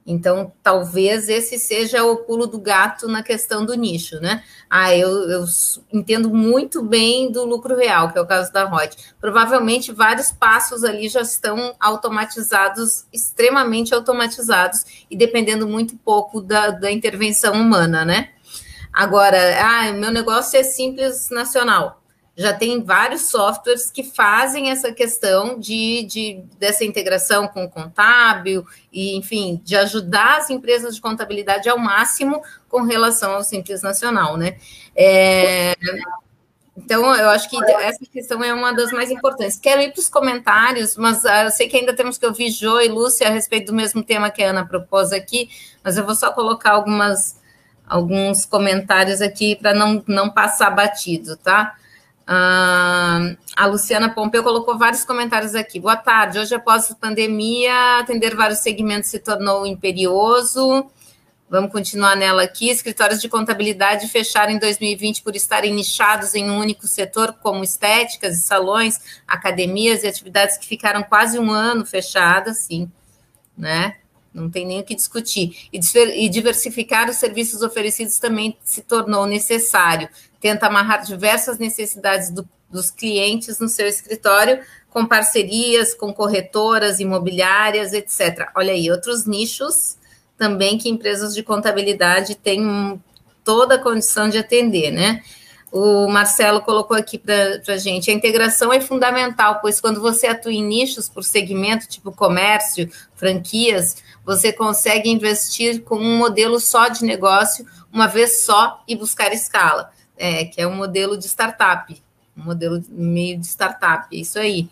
[0.05, 4.43] Então, talvez esse seja o pulo do gato na questão do nicho, né?
[4.69, 5.45] Ah, eu, eu
[5.93, 8.93] entendo muito bem do lucro real, que é o caso da Rod.
[9.21, 16.91] Provavelmente vários passos ali já estão automatizados, extremamente automatizados, e dependendo muito pouco da, da
[16.91, 18.31] intervenção humana, né?
[18.93, 22.02] Agora, ah, meu negócio é simples nacional.
[22.35, 28.65] Já tem vários softwares que fazem essa questão de, de dessa integração com o contábil
[28.91, 34.39] e, enfim, de ajudar as empresas de contabilidade ao máximo com relação ao Simples Nacional,
[34.39, 34.57] né?
[34.97, 35.75] É,
[36.77, 39.59] então, eu acho que essa questão é uma das mais importantes.
[39.59, 42.81] Quero ir para os comentários, mas uh, eu sei que ainda temos que ouvir Jo
[42.81, 45.51] e Lúcia a respeito do mesmo tema que a Ana propôs aqui,
[45.85, 47.41] mas eu vou só colocar algumas
[47.87, 51.77] alguns comentários aqui para não, não passar batido, tá?
[52.27, 55.81] A Luciana Pompeu colocou vários comentários aqui.
[55.81, 56.39] Boa tarde.
[56.39, 60.87] Hoje, após a pandemia, atender vários segmentos se tornou imperioso.
[61.51, 62.71] Vamos continuar nela aqui.
[62.71, 68.39] Escritórios de contabilidade fecharam em 2020 por estarem nichados em um único setor, como estéticas
[68.39, 72.91] e salões, academias e atividades que ficaram quase um ano fechadas, sim,
[73.57, 73.97] né?
[74.33, 75.69] não tem nem o que discutir.
[75.73, 80.09] E diversificar os serviços oferecidos também se tornou necessário.
[80.43, 87.95] Tenta amarrar diversas necessidades do, dos clientes no seu escritório, com parcerias com corretoras, imobiliárias,
[87.95, 88.51] etc.
[88.55, 89.97] Olha aí, outros nichos
[90.37, 93.01] também que empresas de contabilidade têm
[93.45, 95.23] toda a condição de atender, né?
[95.71, 100.53] O Marcelo colocou aqui para a gente: a integração é fundamental, pois quando você atua
[100.53, 107.05] em nichos por segmento, tipo comércio, franquias, você consegue investir com um modelo só de
[107.05, 109.91] negócio, uma vez só, e buscar escala,
[110.23, 112.01] é, que é um modelo de startup,
[112.37, 114.69] um modelo meio de startup, é isso aí.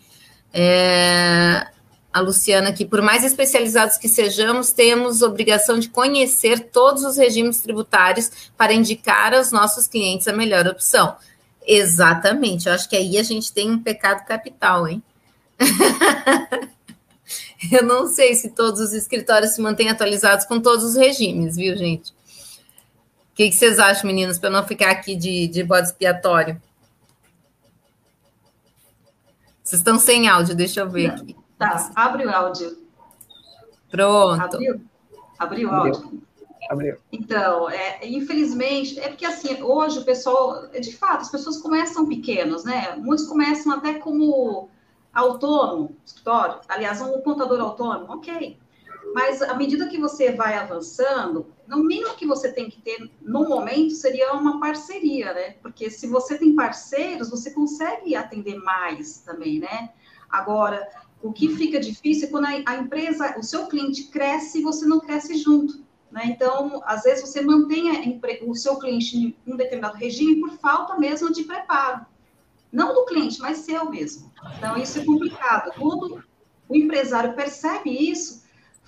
[0.55, 1.67] É,
[2.13, 7.61] a Luciana aqui, por mais especializados que sejamos, temos obrigação de conhecer todos os regimes
[7.61, 11.17] tributários para indicar aos nossos clientes a melhor opção.
[11.67, 15.03] Exatamente, eu acho que aí a gente tem um pecado capital, hein?
[17.71, 21.77] Eu não sei se todos os escritórios se mantêm atualizados com todos os regimes, viu,
[21.77, 22.13] gente?
[23.41, 26.61] O que, que vocês acham, meninas, para eu não ficar aqui de, de bode expiatório?
[29.63, 31.35] Vocês estão sem áudio, deixa eu ver aqui.
[31.59, 32.77] Tá, abre o áudio.
[33.91, 34.43] Pronto.
[34.43, 34.81] Abriu?
[35.39, 36.23] Abriu o áudio?
[36.69, 36.99] Abriu.
[37.11, 42.63] Então, é, infelizmente, é porque assim, hoje o pessoal, de fato, as pessoas começam pequenos,
[42.65, 42.95] né?
[42.97, 44.69] Muitos começam até como
[45.15, 48.59] autônomo, escritório, aliás, um contador autônomo, ok.
[49.13, 53.49] Mas à medida que você vai avançando, no mínimo que você tem que ter no
[53.49, 55.51] momento seria uma parceria, né?
[55.63, 59.91] Porque se você tem parceiros, você consegue atender mais também, né?
[60.31, 60.89] Agora,
[61.23, 65.01] o que fica difícil é quando a, empresa, o seu cliente cresce e você não
[65.01, 65.85] cresce junto.
[66.11, 66.23] Né?
[66.27, 71.33] Então, às vezes você mantém o seu cliente em um determinado regime por falta mesmo
[71.33, 72.07] de preparo.
[72.73, 74.33] Não do cliente, mas seu mesmo.
[74.57, 75.73] Então, isso é complicado.
[75.77, 76.23] Quando
[76.69, 78.40] o empresário percebe isso,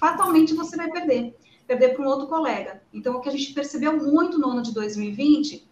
[0.03, 1.33] fatalmente você vai perder.
[1.65, 2.83] Perder para um outro colega.
[2.93, 5.65] Então, o que a gente percebeu muito no ano de 2020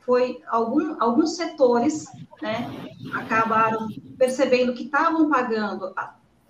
[0.00, 2.06] foi algum, alguns setores
[2.40, 2.66] né,
[3.12, 5.94] acabaram percebendo que estavam pagando,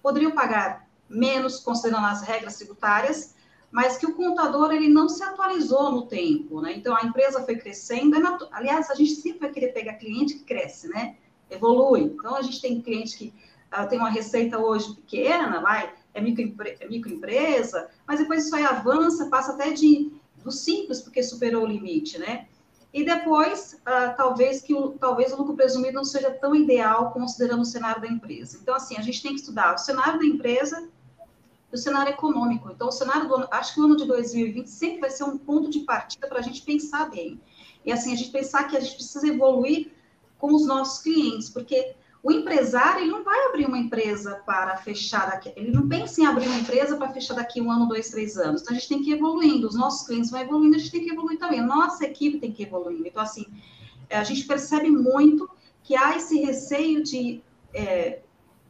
[0.00, 3.34] poderiam pagar menos, considerando as regras tributárias,
[3.70, 6.74] mas que o contador ele não se atualizou no tempo, né?
[6.76, 10.44] Então a empresa foi crescendo, é aliás, a gente sempre vai querer pegar cliente que
[10.44, 11.16] cresce, né?
[11.50, 12.02] evolui.
[12.02, 13.34] Então, a gente tem cliente que
[13.72, 18.64] uh, tem uma receita hoje pequena, vai, é, microempre é microempresa, mas depois isso aí
[18.64, 20.12] avança, passa até de
[20.44, 22.46] do simples, porque superou o limite, né?
[22.92, 27.62] E depois, uh, talvez que o, talvez o lucro presumido não seja tão ideal considerando
[27.62, 28.58] o cenário da empresa.
[28.62, 30.88] Então, assim, a gente tem que estudar o cenário da empresa
[31.72, 32.70] e o cenário econômico.
[32.70, 35.36] Então, o cenário do ano, acho que o ano de 2020 sempre vai ser um
[35.36, 37.40] ponto de partida para a gente pensar bem.
[37.84, 39.90] E assim, a gente pensar que a gente precisa evoluir
[40.38, 45.30] com os nossos clientes, porque o empresário ele não vai abrir uma empresa para fechar
[45.30, 48.38] daqui, ele não pensa em abrir uma empresa para fechar daqui um ano, dois, três
[48.38, 48.62] anos.
[48.62, 51.04] Então a gente tem que ir evoluindo, os nossos clientes vão evoluindo, a gente tem
[51.04, 53.06] que evoluir também, a nossa equipe tem que ir evoluindo.
[53.06, 53.44] Então, assim,
[54.10, 55.50] a gente percebe muito
[55.82, 57.42] que há esse receio de
[57.74, 58.20] é,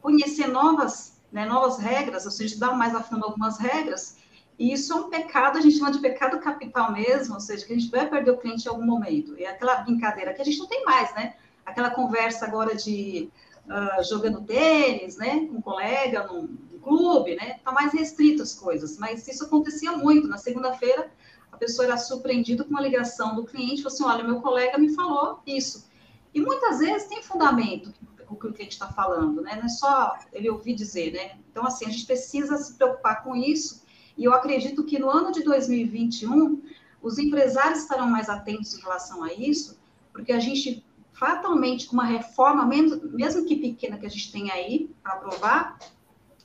[0.01, 4.17] conhecer novas, né, novas regras, ou seja, dar mais a fundo algumas regras,
[4.59, 7.71] e isso é um pecado, a gente chama de pecado capital mesmo, ou seja, que
[7.71, 9.37] a gente vai perder o cliente em algum momento.
[9.37, 11.35] E é aquela brincadeira que a gente não tem mais, né?
[11.65, 13.29] Aquela conversa agora de
[13.65, 18.53] uh, jogando tênis, né, com um colega num, num clube, né, tá mais restrito as
[18.53, 20.27] coisas, mas isso acontecia muito.
[20.27, 21.11] Na segunda-feira,
[21.51, 24.93] a pessoa era surpreendida com uma ligação do cliente, falou assim, olha, meu colega me
[24.93, 25.87] falou isso.
[26.33, 27.93] E muitas vezes tem fundamento
[28.27, 31.37] o que o cliente está falando, né, não é só ele ouvir dizer, né.
[31.51, 33.83] Então, assim, a gente precisa se preocupar com isso,
[34.17, 36.61] e eu acredito que no ano de 2021,
[37.01, 39.77] os empresários estarão mais atentos em relação a isso,
[40.11, 40.84] porque a gente
[41.15, 45.79] fatalmente, com uma reforma, mesmo que pequena que a gente tem aí para aprovar,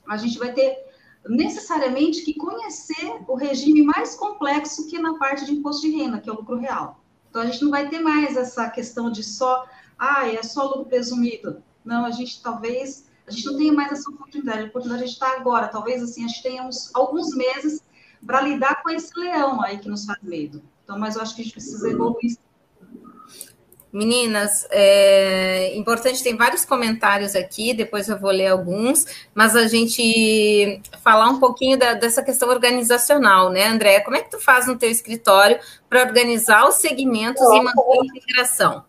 [0.08, 0.76] a gente vai ter
[1.28, 6.20] necessariamente que conhecer o regime mais complexo que é na parte de imposto de renda,
[6.20, 7.02] que é o lucro real.
[7.28, 9.66] Então, a gente não vai ter mais essa questão de só,
[9.98, 11.62] ah, é só lucro presumido.
[11.84, 14.62] Não, a gente talvez, a gente não tenha mais essa oportunidade.
[14.62, 15.68] A oportunidade está agora.
[15.68, 17.82] Talvez, assim, a gente tenha uns, alguns meses
[18.24, 20.62] para lidar com esse leão aí que nos faz medo.
[20.84, 22.36] Então, mas eu acho que a gente precisa evoluir
[23.92, 30.80] Meninas, é importante, tem vários comentários aqui, depois eu vou ler alguns, mas a gente
[31.02, 33.98] falar um pouquinho da, dessa questão organizacional, né, André?
[34.00, 38.04] Como é que tu faz no teu escritório para organizar os segmentos e manter a
[38.04, 38.84] integração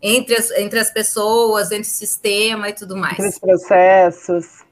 [0.00, 3.18] entre as, entre as pessoas, entre o sistema e tudo mais?
[3.18, 4.64] Entre os processos.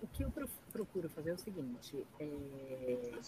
[0.00, 0.32] O que eu
[0.72, 2.26] procuro fazer é o seguinte, é,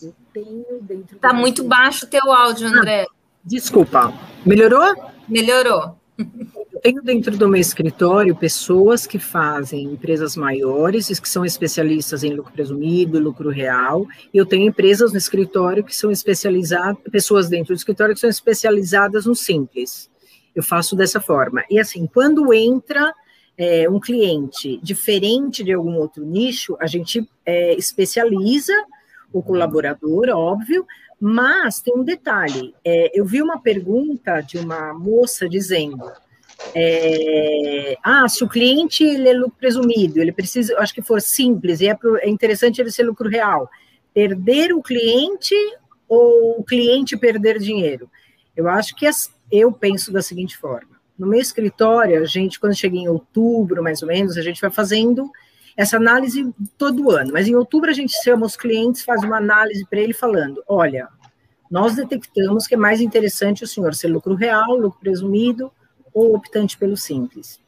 [0.00, 1.16] eu tenho dentro...
[1.16, 3.02] Está muito baixo o teu áudio, André.
[3.02, 3.14] Ah,
[3.44, 4.14] desculpa,
[4.46, 5.10] melhorou?
[5.28, 5.96] Melhorou.
[6.72, 12.34] Eu tenho dentro do meu escritório pessoas que fazem empresas maiores, que são especialistas em
[12.34, 17.74] lucro presumido, lucro real, e eu tenho empresas no escritório que são especializadas, pessoas dentro
[17.74, 20.10] do escritório que são especializadas no simples.
[20.54, 21.64] Eu faço dessa forma.
[21.70, 23.14] E assim, quando entra
[23.56, 28.74] é, um cliente diferente de algum outro nicho, a gente é, especializa
[29.32, 30.86] o colaborador, óbvio,
[31.24, 36.10] mas tem um detalhe: é, eu vi uma pergunta de uma moça dizendo.
[36.74, 41.80] É, ah, se o cliente ele é lucro presumido, ele precisa, acho que for simples,
[41.80, 43.70] e é, é interessante ele ser lucro real.
[44.12, 45.54] Perder o cliente
[46.08, 48.10] ou o cliente perder dinheiro?
[48.56, 52.74] Eu acho que as, eu penso da seguinte forma: no meu escritório, a gente, quando
[52.74, 55.30] chega em outubro, mais ou menos, a gente vai fazendo
[55.76, 59.84] essa análise todo ano, mas em outubro a gente chama os clientes, faz uma análise
[59.88, 61.08] para ele falando: olha,
[61.70, 65.72] nós detectamos que é mais interessante o senhor ser lucro real, lucro presumido
[66.12, 67.58] ou optante pelo simples.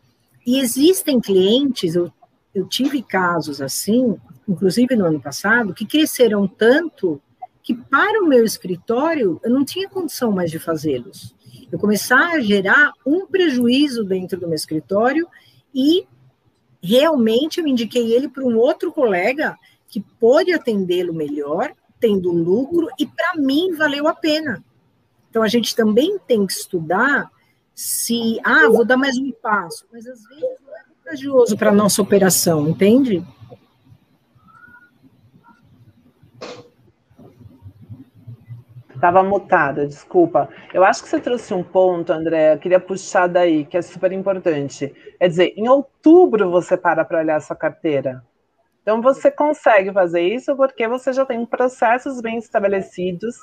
[0.46, 2.12] E existem clientes, eu,
[2.54, 7.20] eu tive casos assim, inclusive no ano passado, que cresceram tanto
[7.62, 11.34] que para o meu escritório eu não tinha condição mais de fazê-los.
[11.72, 15.26] Eu começava a gerar um prejuízo dentro do meu escritório
[15.74, 16.06] e
[16.84, 19.56] realmente eu indiquei ele para um outro colega
[19.88, 24.62] que pôde atendê-lo melhor, tendo lucro, e para mim valeu a pena.
[25.30, 27.30] Então a gente também tem que estudar
[27.74, 31.74] se, ah, vou dar mais um passo, mas às vezes não é vantajoso para a
[31.74, 33.24] nossa operação, entende?
[39.04, 40.48] Estava mutada, desculpa.
[40.72, 44.10] Eu acho que você trouxe um ponto, André, eu queria puxar daí, que é super
[44.12, 44.94] importante.
[45.20, 48.24] É dizer, em outubro você para para olhar a sua carteira.
[48.80, 53.36] Então você consegue fazer isso porque você já tem processos bem estabelecidos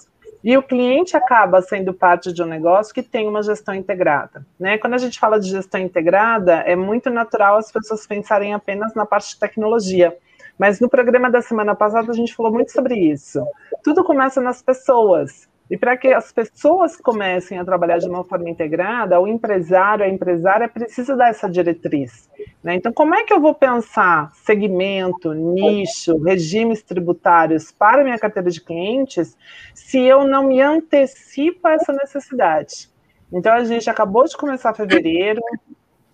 [0.43, 4.43] e o cliente acaba sendo parte de um negócio que tem uma gestão integrada.
[4.59, 4.79] Né?
[4.79, 9.05] Quando a gente fala de gestão integrada, é muito natural as pessoas pensarem apenas na
[9.05, 10.17] parte de tecnologia.
[10.57, 13.45] Mas no programa da semana passada a gente falou muito sobre isso.
[13.83, 15.50] Tudo começa nas pessoas.
[15.71, 20.09] E para que as pessoas comecem a trabalhar de uma forma integrada, o empresário, a
[20.09, 22.29] empresária precisa dar essa diretriz.
[22.61, 22.75] Né?
[22.75, 28.59] Então, como é que eu vou pensar segmento, nicho, regimes tributários para minha carteira de
[28.59, 29.37] clientes
[29.73, 32.89] se eu não me antecipo a essa necessidade?
[33.31, 35.39] Então, a gente acabou de começar fevereiro,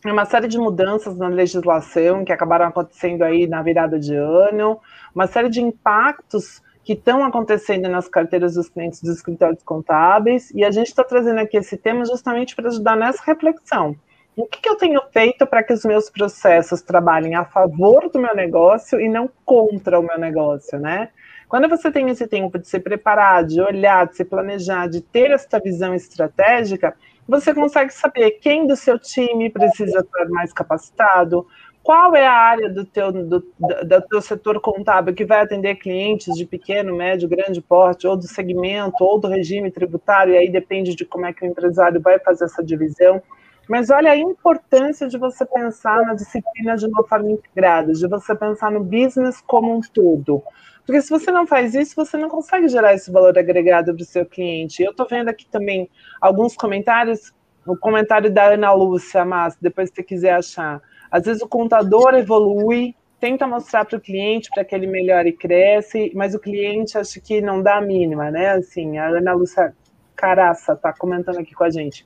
[0.06, 4.80] uma série de mudanças na legislação que acabaram acontecendo aí na virada de ano,
[5.16, 10.64] uma série de impactos que estão acontecendo nas carteiras dos clientes dos escritórios contábeis, e
[10.64, 13.94] a gente está trazendo aqui esse tema justamente para ajudar nessa reflexão.
[14.38, 18.18] O que, que eu tenho feito para que os meus processos trabalhem a favor do
[18.18, 21.10] meu negócio e não contra o meu negócio, né?
[21.50, 25.32] Quando você tem esse tempo de se preparar, de olhar, de se planejar, de ter
[25.32, 26.96] essa visão estratégica,
[27.28, 31.46] você consegue saber quem do seu time precisa estar mais capacitado,
[31.88, 36.36] qual é a área do teu, do, do teu setor contábil que vai atender clientes
[36.36, 40.94] de pequeno, médio, grande porte, ou do segmento, ou do regime tributário, e aí depende
[40.94, 43.24] de como é que o empresário vai fazer essa divisão.
[43.70, 48.36] Mas olha a importância de você pensar na disciplina de uma forma integrada, de você
[48.36, 50.44] pensar no business como um todo.
[50.86, 54.06] Porque se você não faz isso, você não consegue gerar esse valor agregado para o
[54.06, 54.84] seu cliente.
[54.84, 57.34] Eu estou vendo aqui também alguns comentários,
[57.66, 60.82] o comentário da Ana Lúcia, mas depois se você quiser achar.
[61.12, 65.34] Às vezes o contador evolui, tenta mostrar para o cliente para que ele melhore e
[65.34, 68.52] cresce, mas o cliente acha que não dá a mínima, né?
[68.52, 69.74] Assim, a Ana Lúcia
[70.16, 72.06] Caraça está comentando aqui com a gente.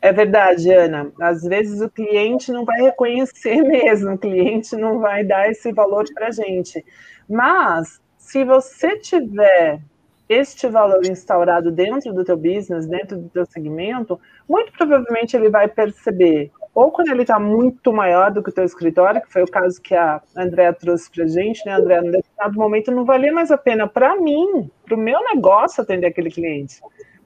[0.00, 1.10] É verdade, Ana.
[1.20, 6.04] Às vezes o cliente não vai reconhecer mesmo, o cliente não vai dar esse valor
[6.12, 6.84] para a gente.
[7.28, 9.80] Mas se você tiver
[10.28, 14.18] este valor instaurado dentro do teu business, dentro do teu segmento,
[14.48, 18.64] muito provavelmente ele vai perceber, ou quando ele está muito maior do que o teu
[18.64, 22.58] escritório, que foi o caso que a Andrea trouxe para gente, né, Andrea, no determinado
[22.58, 26.80] momento não valia mais a pena para mim, para o meu negócio atender aquele cliente.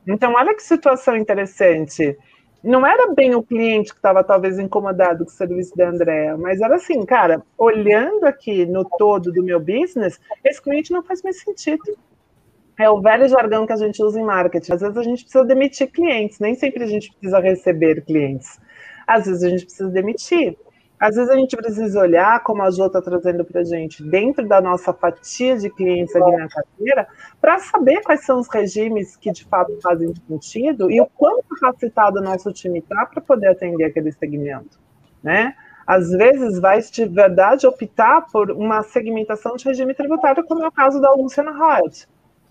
[0.06, 2.16] Então, olha que situação interessante
[2.62, 6.60] não era bem o cliente que estava talvez incomodado com o serviço da Andrea, mas
[6.60, 11.40] era assim, cara, olhando aqui no todo do meu business, esse cliente não faz mais
[11.40, 11.96] sentido.
[12.78, 14.72] É o velho jargão que a gente usa em marketing.
[14.72, 18.58] Às vezes a gente precisa demitir clientes, nem sempre a gente precisa receber clientes.
[19.08, 20.58] Às vezes a gente precisa demitir.
[21.00, 24.46] Às vezes a gente precisa olhar, como a Jo está trazendo para a gente, dentro
[24.46, 27.06] da nossa fatia de clientes aqui na carteira,
[27.40, 32.18] para saber quais são os regimes que de fato fazem sentido e o quão capacitado
[32.18, 34.78] o nosso time está para poder atender aquele segmento.
[35.22, 35.54] Né?
[35.86, 40.72] Às vezes vai de verdade optar por uma segmentação de regime tributário, como é o
[40.72, 42.08] caso da Luciana Hyatt.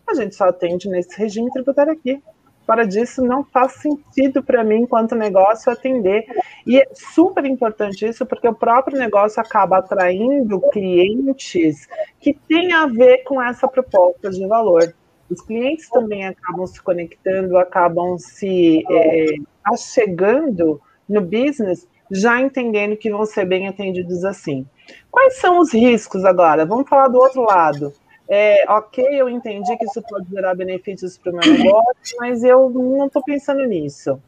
[0.09, 2.23] A gente só atende nesse regime tributário aqui.
[2.67, 6.25] Fora disso, não faz sentido para mim, enquanto negócio, atender.
[6.65, 11.87] E é super importante isso, porque o próprio negócio acaba atraindo clientes
[12.19, 14.93] que têm a ver com essa proposta de valor.
[15.31, 23.09] Os clientes também acabam se conectando, acabam se é, achegando no business, já entendendo que
[23.09, 24.65] vão ser bem atendidos assim.
[25.09, 26.65] Quais são os riscos agora?
[26.65, 27.93] Vamos falar do outro lado
[28.29, 32.69] é, ok, eu entendi que isso pode gerar benefícios para o meu negócio, mas eu
[32.69, 34.21] não estou pensando nisso.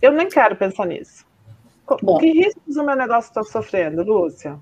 [0.00, 1.24] Eu nem quero pensar nisso.
[2.02, 4.58] Bom, que riscos o meu negócio está sofrendo, Lúcia?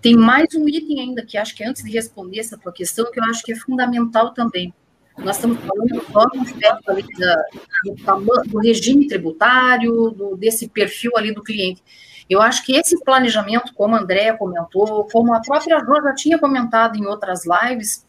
[0.00, 3.18] Tem mais um item ainda que acho que antes de responder essa tua questão, que
[3.18, 4.72] eu acho que é fundamental também.
[5.18, 7.42] Nós estamos falando só no aspecto ali da,
[7.84, 11.82] do, do, regime tributário, do, desse perfil ali do cliente.
[12.28, 16.38] Eu acho que esse planejamento, como a Andrea comentou, como a própria Jo já tinha
[16.38, 18.04] comentado em outras lives,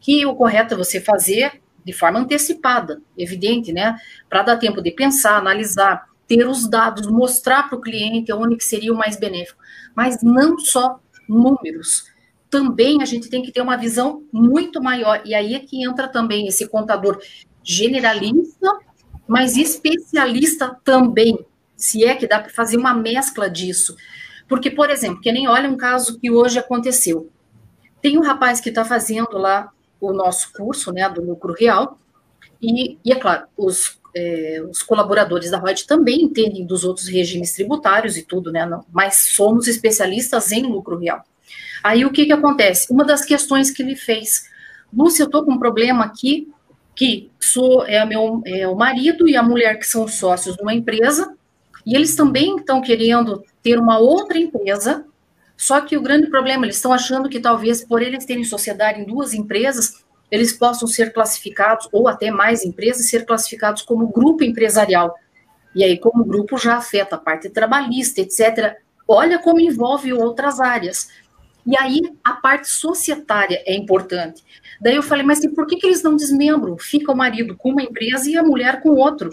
[0.00, 3.96] que o correto é você fazer de forma antecipada, evidente, né?
[4.28, 8.64] Para dar tempo de pensar, analisar, ter os dados, mostrar para o cliente onde que
[8.64, 9.58] seria o mais benéfico.
[9.94, 12.04] Mas não só números.
[12.48, 15.22] Também a gente tem que ter uma visão muito maior.
[15.24, 17.20] E aí é que entra também esse contador
[17.62, 18.78] generalista,
[19.26, 21.38] mas especialista também
[21.80, 23.96] se é que dá para fazer uma mescla disso.
[24.46, 27.30] Porque, por exemplo, que nem olha um caso que hoje aconteceu.
[28.02, 31.98] Tem um rapaz que está fazendo lá o nosso curso, né, do lucro real,
[32.60, 37.52] e, e é claro, os, é, os colaboradores da ROD também entendem dos outros regimes
[37.52, 41.22] tributários e tudo, né, não, mas somos especialistas em lucro real.
[41.82, 42.90] Aí o que que acontece?
[42.92, 44.48] Uma das questões que ele fez,
[44.92, 46.50] Lúcia, eu estou com um problema aqui,
[46.94, 50.74] que sou é, meu, é o marido e a mulher que são sócios de uma
[50.74, 51.34] empresa,
[51.86, 55.04] e eles também estão querendo ter uma outra empresa,
[55.56, 59.04] só que o grande problema, eles estão achando que talvez por eles terem sociedade em
[59.04, 65.14] duas empresas, eles possam ser classificados, ou até mais empresas, ser classificados como grupo empresarial.
[65.74, 68.76] E aí, como grupo, já afeta a parte trabalhista, etc.
[69.06, 71.08] Olha como envolve outras áreas.
[71.66, 74.42] E aí, a parte societária é importante.
[74.80, 76.78] Daí eu falei, mas por que, que eles não desmembram?
[76.78, 79.30] Fica o marido com uma empresa e a mulher com outro.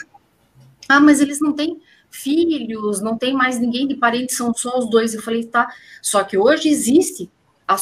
[0.90, 1.80] Ah, mas eles não têm
[2.10, 5.14] filhos, não tem mais ninguém de parente, são só os dois.
[5.14, 5.68] Eu falei, tá.
[6.02, 7.30] Só que hoje existe,
[7.68, 7.76] a,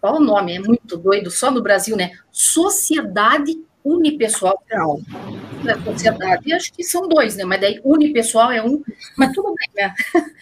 [0.00, 0.56] qual o nome?
[0.56, 2.12] É muito doido, só no Brasil, né?
[2.30, 4.62] Sociedade unipessoal.
[4.70, 5.00] Não.
[5.66, 7.44] É sociedade, acho que são dois, né?
[7.44, 8.82] Mas daí unipessoal é um,
[9.16, 9.94] mas tudo bem, né?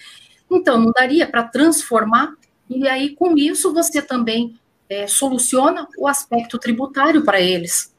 [0.51, 2.33] Então, não daria para transformar,
[2.71, 4.59] e aí com isso você também
[4.89, 7.95] é, soluciona o aspecto tributário para eles.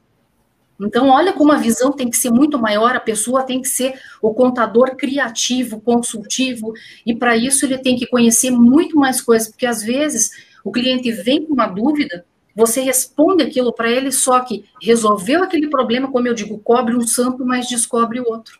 [0.79, 3.99] Então, olha como a visão tem que ser muito maior, a pessoa tem que ser
[4.21, 6.73] o contador criativo, consultivo,
[7.05, 10.31] e para isso ele tem que conhecer muito mais coisas, porque às vezes
[10.63, 12.25] o cliente vem com uma dúvida,
[12.55, 17.05] você responde aquilo para ele, só que resolveu aquele problema, como eu digo, cobre um
[17.05, 18.59] santo, mas descobre o outro.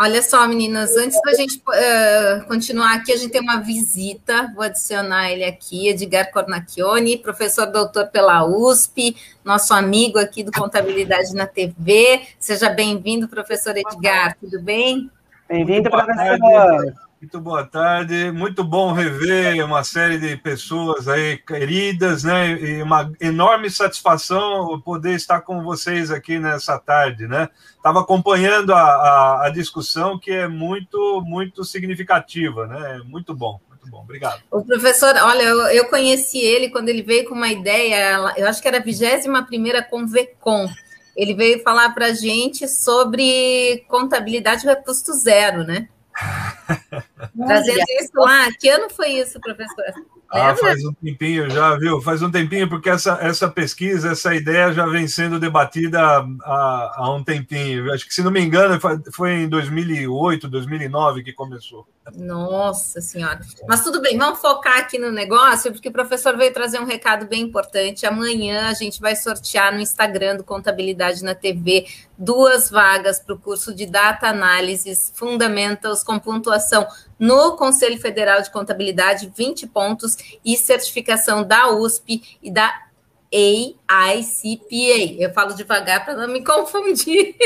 [0.00, 4.62] Olha só, meninas, antes da gente uh, continuar aqui, a gente tem uma visita, vou
[4.62, 11.48] adicionar ele aqui, Edgar Cornacchione, professor doutor pela USP, nosso amigo aqui do Contabilidade na
[11.48, 12.22] TV.
[12.38, 15.10] Seja bem-vindo, professor Edgar, tudo bem?
[15.48, 17.07] Bem-vindo, professor.
[17.20, 22.52] Muito boa tarde, muito bom rever uma série de pessoas aí queridas, né?
[22.52, 27.48] E uma enorme satisfação poder estar com vocês aqui nessa tarde, né?
[27.76, 33.02] Estava acompanhando a, a, a, discussão que é muito, muito significativa, né?
[33.04, 34.40] Muito bom, muito bom, obrigado.
[34.48, 38.62] O professor, olha, eu, eu conheci ele quando ele veio com uma ideia, eu acho
[38.62, 40.68] que era a 21 primeira Convecom.
[41.16, 45.88] Ele veio falar para a gente sobre contabilidade a custo zero, né?
[47.46, 48.48] Trazendo isso lá.
[48.58, 49.84] Que ano foi isso, professor?
[50.30, 52.02] Ah, faz um tempinho já, viu?
[52.02, 55.98] Faz um tempinho, porque essa, essa pesquisa, essa ideia já vem sendo debatida
[56.42, 57.90] há, há um tempinho.
[57.92, 58.78] Acho que, se não me engano,
[59.10, 61.86] foi em 2008, 2009 que começou.
[62.14, 63.40] Nossa Senhora.
[63.66, 67.26] Mas tudo bem, vamos focar aqui no negócio, porque o professor veio trazer um recado
[67.26, 68.06] bem importante.
[68.06, 71.86] Amanhã a gente vai sortear no Instagram do Contabilidade na TV
[72.18, 76.86] duas vagas para o curso de Data Analysis Fundamentals com pontuação
[77.18, 82.88] no Conselho Federal de Contabilidade, 20 pontos, e certificação da USP e da
[83.32, 85.14] AICPA.
[85.18, 87.36] Eu falo devagar para não me confundir.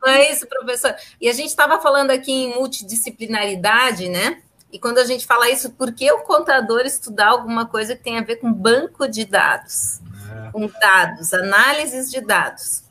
[0.00, 0.94] não é isso, professor?
[1.20, 4.42] E a gente estava falando aqui em multidisciplinaridade, né?
[4.70, 8.18] E quando a gente fala isso, por que o contador estudar alguma coisa que tem
[8.18, 10.00] a ver com banco de dados?
[10.30, 10.50] É.
[10.50, 12.84] Com dados, análises de dados.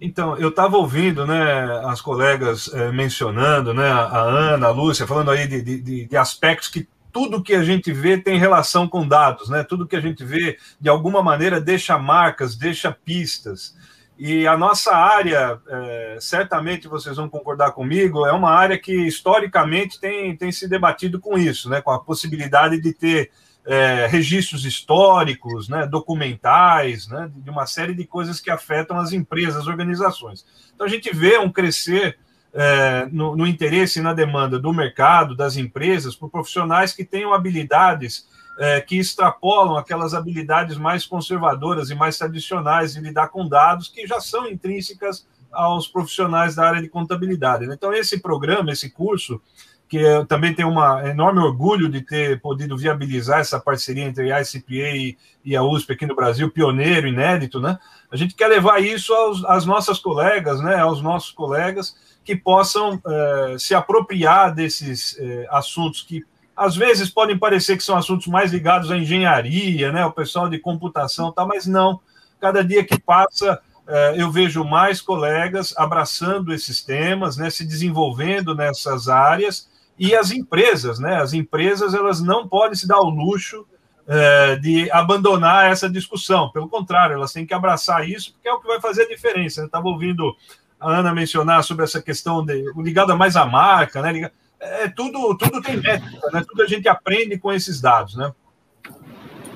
[0.00, 5.30] Então, eu estava ouvindo né, as colegas é, mencionando, né, a Ana, a Lúcia, falando
[5.30, 9.48] aí de, de, de, aspectos que tudo que a gente vê tem relação com dados,
[9.48, 9.64] né?
[9.64, 13.74] Tudo que a gente vê, de alguma maneira, deixa marcas, deixa pistas.
[14.16, 19.98] E a nossa área, é, certamente vocês vão concordar comigo, é uma área que historicamente
[19.98, 21.80] tem, tem se debatido com isso, né?
[21.80, 23.30] Com a possibilidade de ter
[23.68, 29.56] é, registros históricos, né, documentais, né, de uma série de coisas que afetam as empresas,
[29.56, 30.46] as organizações.
[30.74, 32.18] Então a gente vê um crescer
[32.54, 37.34] é, no, no, interesse e na demanda do mercado, das empresas, por profissionais que tenham
[37.34, 38.26] habilidades
[38.58, 44.06] é, que extrapolam aquelas habilidades mais conservadoras e mais tradicionais de lidar com dados que
[44.06, 47.66] já são intrínsecas aos profissionais da área de contabilidade.
[47.66, 49.40] Então, esse programa, esse curso,
[49.88, 54.42] que eu também tenho um enorme orgulho de ter podido viabilizar essa parceria entre a
[54.42, 57.78] ICPA e a USP aqui no Brasil, pioneiro, inédito, né?
[58.12, 60.76] A gente quer levar isso aos, às nossas colegas, né?
[60.76, 66.22] Aos nossos colegas que possam é, se apropriar desses é, assuntos que
[66.54, 70.04] às vezes podem parecer que são assuntos mais ligados à engenharia, né?
[70.04, 71.46] O pessoal de computação, tá?
[71.46, 72.00] Mas não.
[72.38, 78.54] Cada dia que passa é, eu vejo mais colegas abraçando esses temas, né, se desenvolvendo
[78.54, 79.66] nessas áreas
[79.98, 81.16] e as empresas, né?
[81.16, 83.66] As empresas elas não podem se dar o luxo
[84.06, 86.50] é, de abandonar essa discussão.
[86.50, 89.64] Pelo contrário, elas têm que abraçar isso, porque é o que vai fazer a diferença.
[89.64, 90.34] Estava ouvindo
[90.80, 94.30] a Ana mencionar sobre essa questão de, ligada mais à marca, né?
[94.60, 96.44] É, tudo, tudo tem métrica, né?
[96.48, 98.32] Tudo a gente aprende com esses dados, né?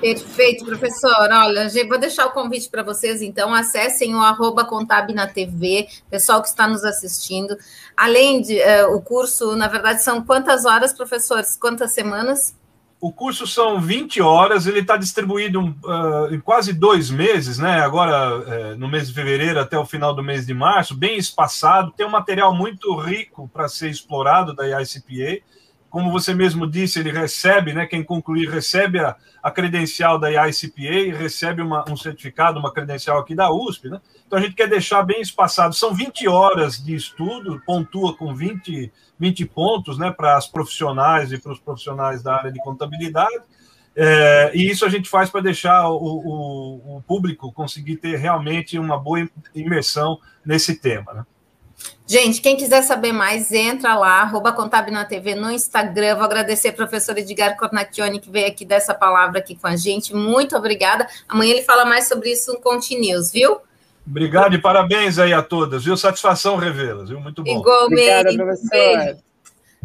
[0.03, 1.29] Perfeito, professor.
[1.31, 4.67] Olha, vou deixar o convite para vocês, então, acessem o arroba
[6.09, 7.55] pessoal que está nos assistindo.
[7.95, 11.55] Além de uh, o curso, na verdade, são quantas horas, professores?
[11.55, 12.53] Quantas semanas?
[12.99, 17.79] O curso são 20 horas, ele está distribuído uh, em quase dois meses, né?
[17.79, 21.93] Agora, uh, no mês de fevereiro até o final do mês de março, bem espaçado,
[21.95, 25.41] tem um material muito rico para ser explorado da ICPA
[25.93, 31.15] como você mesmo disse, ele recebe, né, quem concluir recebe a, a credencial da ICPA,
[31.15, 34.01] recebe uma, um certificado, uma credencial aqui da USP, né?
[34.25, 35.75] Então a gente quer deixar bem espaçado.
[35.75, 41.37] São 20 horas de estudo, pontua com 20, 20 pontos, né, para as profissionais e
[41.37, 43.43] para os profissionais da área de contabilidade.
[43.95, 48.79] É, e isso a gente faz para deixar o, o, o, público conseguir ter realmente
[48.79, 51.13] uma boa imersão nesse tema.
[51.13, 51.25] Né?
[52.05, 56.15] Gente, quem quiser saber mais, entra lá, arroba Contábil na TV no Instagram.
[56.15, 60.13] Vou agradecer ao professor Edgar Cornacchione, que veio aqui dessa palavra aqui com a gente.
[60.13, 61.07] Muito obrigada.
[61.27, 63.57] Amanhã ele fala mais sobre isso no Continuous, viu?
[64.05, 65.95] Obrigado e parabéns aí a todas, viu?
[65.95, 67.21] Satisfação revê-las, viu?
[67.21, 67.59] Muito bom.
[67.59, 68.37] Igualmente.
[68.37, 69.23] Obrigada.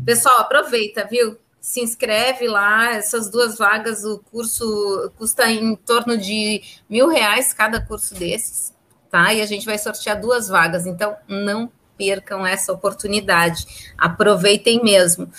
[0.04, 1.38] Pessoal, aproveita, viu?
[1.60, 7.80] Se inscreve lá, essas duas vagas, o curso custa em torno de mil reais cada
[7.80, 8.74] curso desses,
[9.10, 9.32] tá?
[9.32, 13.92] E a gente vai sortear duas vagas, então não percam essa oportunidade.
[13.98, 15.30] Aproveitem mesmo.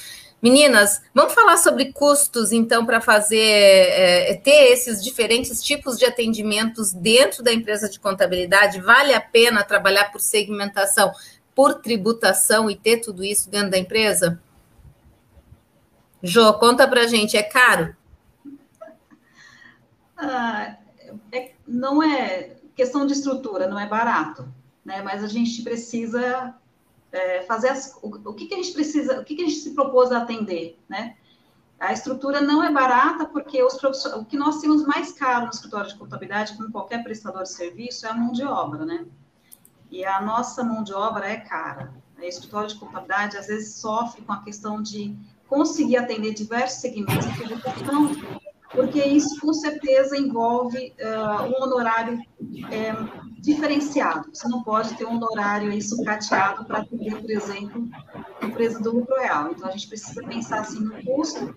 [0.42, 6.94] Meninas, vamos falar sobre custos, então, para fazer é, ter esses diferentes tipos de atendimentos
[6.94, 8.80] dentro da empresa de contabilidade.
[8.80, 11.12] Vale a pena trabalhar por segmentação,
[11.54, 14.42] por tributação e ter tudo isso dentro da empresa?
[16.24, 17.96] Jô, conta para gente, é caro?
[20.18, 20.78] Ah,
[21.34, 24.48] é, não é questão de estrutura, não é barato,
[24.90, 25.04] né?
[25.04, 26.56] Mas a gente precisa
[27.12, 29.60] é, fazer as, o, o, que, que a gente precisa, o que, que a gente
[29.60, 31.16] se propôs a atender, né?
[31.80, 35.90] A estrutura não é barata porque os o que nós temos mais caro no escritório
[35.90, 39.06] de contabilidade, como qualquer prestador de serviço, é a mão de obra, né?
[39.90, 41.94] E a nossa mão de obra é cara.
[42.18, 45.16] O escritório de contabilidade às vezes sofre com a questão de
[45.48, 48.12] conseguir atender diversos segmentos de tributação
[48.72, 52.22] porque isso com certeza envolve uh, um honorário
[52.72, 52.94] é,
[53.40, 54.30] diferenciado.
[54.34, 57.88] Você não pode ter um honorário aí sucateado para atender, por exemplo,
[58.42, 59.52] empresa do lucro real.
[59.52, 61.56] Então, a gente precisa pensar assim no custo,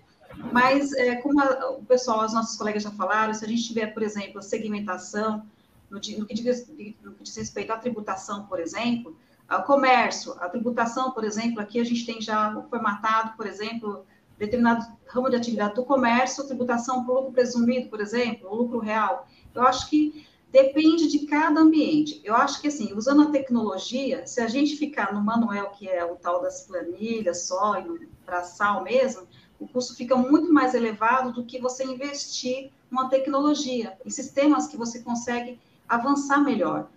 [0.51, 3.87] mas é, como a, o pessoal, os nossos colegas já falaram, se a gente tiver,
[3.87, 5.45] por exemplo, a segmentação,
[5.89, 6.67] no, no, que, diz,
[7.03, 9.15] no que diz respeito à tributação, por exemplo,
[9.47, 14.05] ao comércio, a tributação, por exemplo, aqui a gente tem já formatado, por exemplo,
[14.37, 19.27] determinado ramo de atividade do comércio, tributação por lucro presumido, por exemplo, o lucro real.
[19.53, 22.21] Eu acho que depende de cada ambiente.
[22.23, 26.05] Eu acho que, assim, usando a tecnologia, se a gente ficar no manual, que é
[26.05, 29.23] o tal das planilhas só, e no braçal mesmo,
[29.59, 34.77] o custo fica muito mais elevado do que você investir numa tecnologia, em sistemas que
[34.77, 36.87] você consegue avançar melhor.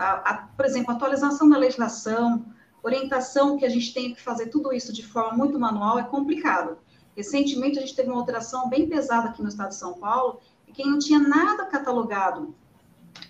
[0.00, 2.44] A, a, por exemplo, atualização da legislação,
[2.82, 6.76] orientação que a gente tem que fazer tudo isso de forma muito manual é complicado.
[7.16, 10.72] Recentemente, a gente teve uma alteração bem pesada aqui no estado de São Paulo, e
[10.72, 12.52] quem não tinha nada catalogado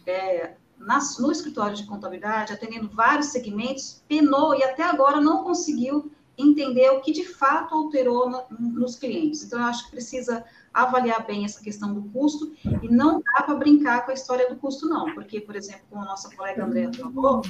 [0.07, 6.11] é, nas, no escritório de contabilidade, atendendo vários segmentos, penou e até agora não conseguiu
[6.39, 9.43] entender o que de fato alterou no, nos clientes.
[9.43, 12.53] Então, eu acho que precisa avaliar bem essa questão do custo
[12.83, 16.03] e não dá para brincar com a história do custo, não, porque, por exemplo, como
[16.03, 17.41] a nossa colega Andréa falou,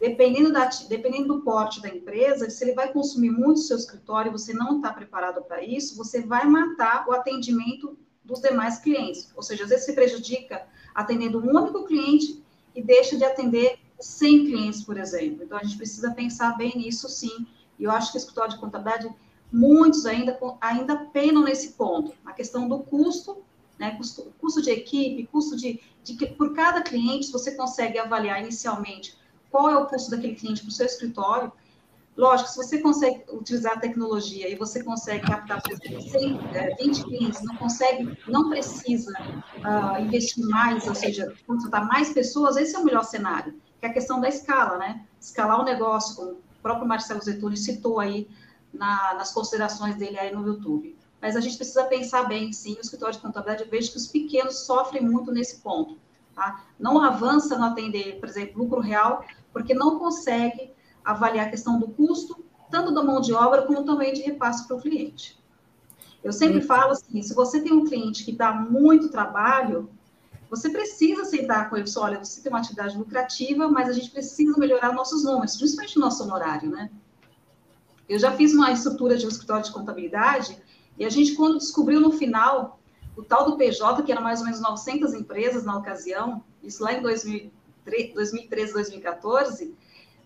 [0.00, 4.30] dependendo, da, dependendo do porte da empresa, se ele vai consumir muito o seu escritório
[4.30, 9.30] e você não está preparado para isso, você vai matar o atendimento dos demais clientes.
[9.34, 10.62] Ou seja, às vezes se prejudica
[10.94, 12.42] atendendo um único cliente
[12.74, 15.44] e deixa de atender 100 clientes, por exemplo.
[15.44, 17.46] Então, a gente precisa pensar bem nisso, sim.
[17.78, 19.10] E eu acho que o escritório de contabilidade,
[19.50, 22.12] muitos ainda, ainda penam nesse ponto.
[22.24, 23.42] A questão do custo,
[23.78, 23.96] né?
[23.96, 26.14] Custo, custo de equipe, custo de, de...
[26.34, 29.16] Por cada cliente, você consegue avaliar inicialmente
[29.50, 31.52] qual é o custo daquele cliente para o seu escritório.
[32.16, 36.40] Lógico, se você consegue utilizar a tecnologia e você consegue captar, por exemplo, 100,
[36.78, 42.76] 20 clientes, não consegue, não precisa uh, investir mais, ou seja, contratar mais pessoas, esse
[42.76, 45.06] é o melhor cenário, que é a questão da escala, né?
[45.18, 48.28] Escalar o negócio, como o próprio Marcelo Zetuni citou aí
[48.72, 50.94] na, nas considerações dele aí no YouTube.
[51.20, 54.06] Mas a gente precisa pensar bem, sim, o escritório de contabilidade, eu vejo que os
[54.06, 55.96] pequenos sofrem muito nesse ponto.
[56.34, 56.64] Tá?
[56.78, 60.72] Não avança no atender, por exemplo, lucro real, porque não consegue
[61.04, 64.76] avaliar a questão do custo, tanto da mão de obra, como também de repasse para
[64.76, 65.40] o cliente.
[66.22, 66.66] Eu sempre uhum.
[66.66, 69.90] falo assim, se você tem um cliente que dá muito trabalho,
[70.48, 74.10] você precisa sentar com ele e olha, você tem uma atividade lucrativa, mas a gente
[74.10, 76.90] precisa melhorar nossos números, principalmente o nosso honorário, né?
[78.08, 80.56] Eu já fiz uma estrutura de um escritório de contabilidade
[80.98, 82.78] e a gente, quando descobriu no final
[83.16, 86.92] o tal do PJ, que era mais ou menos 900 empresas na ocasião, isso lá
[86.92, 89.74] em 2013, 2014,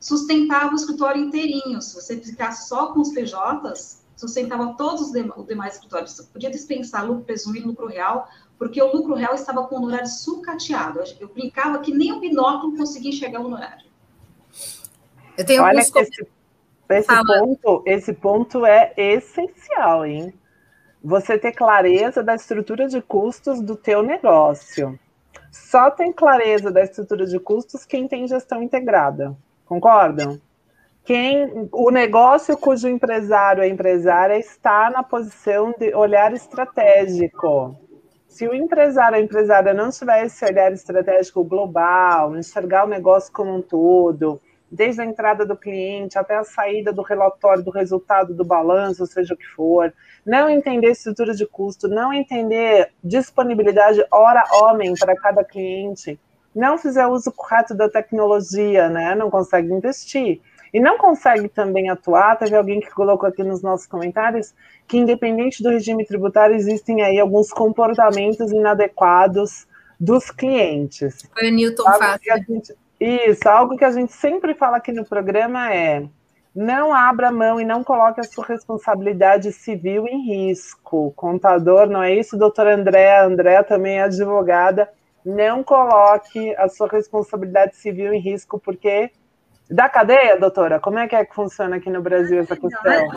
[0.00, 1.80] sustentava o escritório inteirinho.
[1.80, 6.12] Se você ficasse só com os PJs, sustentava todos os demais escritórios.
[6.12, 8.28] Você podia dispensar lucro presumido, lucro real,
[8.58, 11.00] porque o lucro real estava com o honorário sucateado.
[11.20, 13.86] Eu brincava que nem o binóculo conseguia enxergar o honorário.
[15.36, 15.96] Eu tenho Olha alguns...
[15.96, 16.26] esse,
[16.88, 20.32] esse ponto, esse ponto é essencial, hein?
[21.06, 24.98] você ter clareza da estrutura de custos do teu negócio.
[25.52, 29.36] Só tem clareza da estrutura de custos quem tem gestão integrada.
[29.66, 30.40] Concordam?
[31.04, 37.76] Quem o negócio cujo empresário é empresária está na posição de olhar estratégico.
[38.28, 43.54] Se o empresário ou empresária não tiver esse olhar estratégico global, enxergar o negócio como
[43.54, 44.40] um todo,
[44.70, 49.34] desde a entrada do cliente até a saída do relatório do resultado do balanço, seja
[49.34, 49.92] o que for,
[50.24, 56.18] não entender estrutura de custo, não entender disponibilidade hora homem para cada cliente,
[56.56, 60.40] não fizer uso correto da tecnologia, né, não consegue investir.
[60.74, 62.36] e não consegue também atuar.
[62.36, 64.52] Teve alguém que colocou aqui nos nossos comentários
[64.86, 69.66] que, independente do regime tributário, existem aí alguns comportamentos inadequados
[69.98, 71.26] dos clientes.
[71.32, 72.76] Foi o Newton Fácil.
[72.98, 76.04] Isso, algo que a gente sempre fala aqui no programa é
[76.54, 81.12] não abra mão e não coloque a sua responsabilidade civil em risco.
[81.14, 83.20] Contador, não é isso, doutora André?
[83.20, 84.88] André também é advogada.
[85.26, 89.10] Não coloque a sua responsabilidade civil em risco, porque
[89.68, 90.78] da cadeia, doutora?
[90.78, 93.08] Como é que é que funciona aqui no Brasil essa questão?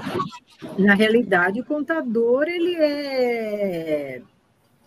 [0.80, 4.22] Na realidade, o contador ele é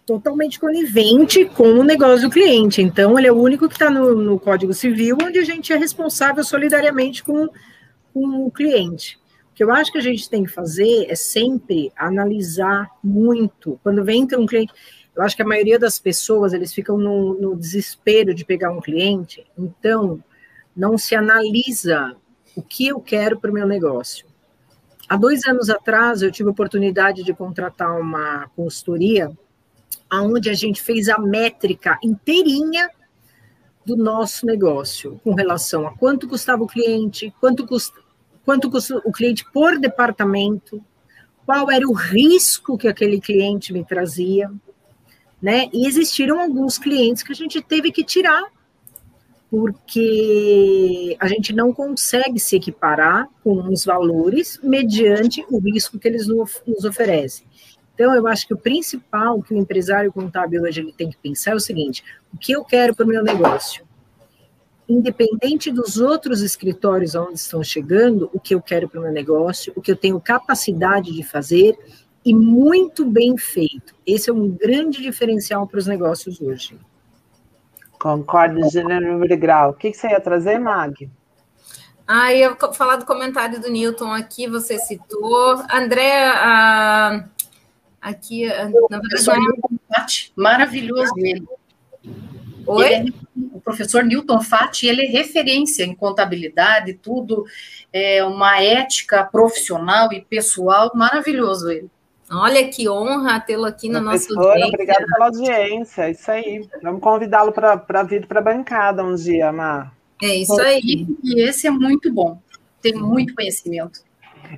[0.04, 2.82] totalmente conivente com o negócio do cliente.
[2.82, 5.76] Então, ele é o único que está no, no, Código Civil, onde a gente é
[5.76, 7.48] responsável solidariamente com,
[8.12, 9.16] com o cliente.
[9.52, 13.78] O que eu acho que a gente tem que fazer é sempre analisar muito.
[13.84, 14.72] Quando vem um cliente,
[15.14, 18.80] eu acho que a maioria das pessoas eles ficam no, no desespero de pegar um
[18.80, 19.46] cliente.
[19.56, 20.22] Então,
[20.74, 22.16] não se analisa
[22.56, 24.26] o que eu quero para o meu negócio.
[25.08, 29.30] Há dois anos atrás, eu tive a oportunidade de contratar uma consultoria,
[30.10, 32.88] onde a gente fez a métrica inteirinha
[33.84, 38.00] do nosso negócio, com relação a quanto custava o cliente, quanto custa,
[38.44, 40.82] quanto custa o cliente por departamento,
[41.44, 44.50] qual era o risco que aquele cliente me trazia,
[45.42, 45.68] né?
[45.72, 48.44] E existiram alguns clientes que a gente teve que tirar
[49.50, 56.26] porque a gente não consegue se equiparar com os valores mediante o risco que eles
[56.26, 57.46] nos oferecem.
[57.94, 61.50] Então, eu acho que o principal que o empresário contábil hoje ele tem que pensar
[61.50, 63.84] é o seguinte: o que eu quero para o meu negócio?
[64.88, 69.70] Independente dos outros escritórios onde estão chegando, o que eu quero para o meu negócio,
[69.76, 71.78] o que eu tenho capacidade de fazer
[72.24, 73.94] e muito bem feito.
[74.06, 76.78] Esse é um grande diferencial para os negócios hoje.
[77.98, 79.70] Concordo, gênero e grau.
[79.70, 81.08] O que, que você ia trazer, Mag?
[82.06, 85.62] Ah, eu ia falar do comentário do Newton aqui, você citou.
[85.72, 87.24] André, ah,
[88.00, 91.46] aqui, ah, na verdade, é maravilhoso ele.
[92.66, 92.92] Oi?
[92.92, 97.44] Ele é, o professor Newton Fati, ele é referência em contabilidade, tudo,
[97.92, 101.90] é uma ética profissional e pessoal, maravilhoso ele.
[102.32, 104.66] Olha que honra tê-lo aqui no nosso dia.
[104.66, 106.66] Obrigada pela audiência, isso aí.
[106.82, 109.92] Vamos convidá-lo para vir para a bancada um dia, Mar.
[110.22, 111.06] É isso aí.
[111.22, 112.40] E esse é muito bom.
[112.80, 114.00] Tem muito conhecimento.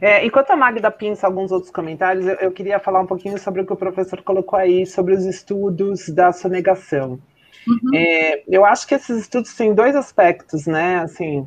[0.01, 3.61] É, enquanto a Magda pinça alguns outros comentários, eu, eu, queria falar um pouquinho sobre
[3.61, 7.19] o que o professor colocou aí, sobre os estudos da sonegação.
[7.67, 7.95] Uhum.
[7.95, 10.99] É, eu acho que esses estudos têm dois aspectos, né?
[10.99, 11.47] Assim,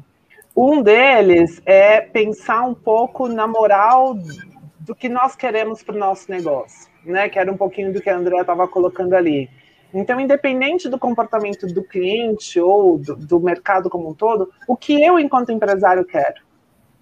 [0.55, 4.15] um deles é pensar um pouco na moral
[4.88, 7.27] do que nós queremos para o nosso negócio, né?
[7.27, 9.49] Que era um pouquinho do que a Andrea estava colocando ali.
[9.93, 15.03] Então, independente do comportamento do cliente ou do, do, mercado como um todo, o que
[15.03, 16.47] eu, enquanto empresário, quero?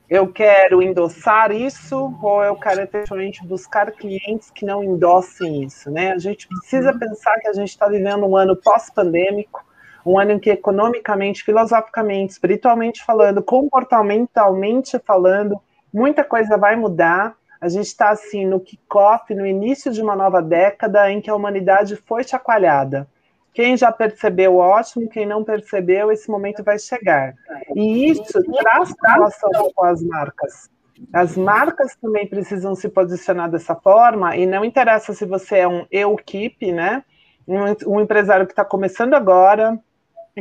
[0.10, 6.12] Eu quero endossar isso ou eu quero efetivamente buscar clientes que não endossem isso, né?
[6.12, 7.00] A gente precisa uhum.
[7.00, 9.64] pensar que a gente está vivendo um ano pós-pandêmico,
[10.06, 15.60] um ano em que economicamente, filosoficamente, espiritualmente falando, comportamentalmente falando,
[15.92, 20.42] muita coisa vai mudar a gente está assim no kickoff, no início de uma nova
[20.42, 23.08] década em que a humanidade foi chacoalhada.
[23.54, 25.10] Quem já percebeu, ótimo.
[25.10, 27.34] Quem não percebeu, esse momento vai chegar.
[27.74, 30.70] E isso traz relação com as marcas.
[31.14, 35.86] As marcas também precisam se posicionar dessa forma, e não interessa se você é um
[35.92, 37.04] eu keep, né?
[37.48, 39.80] Um, um empresário que está começando agora,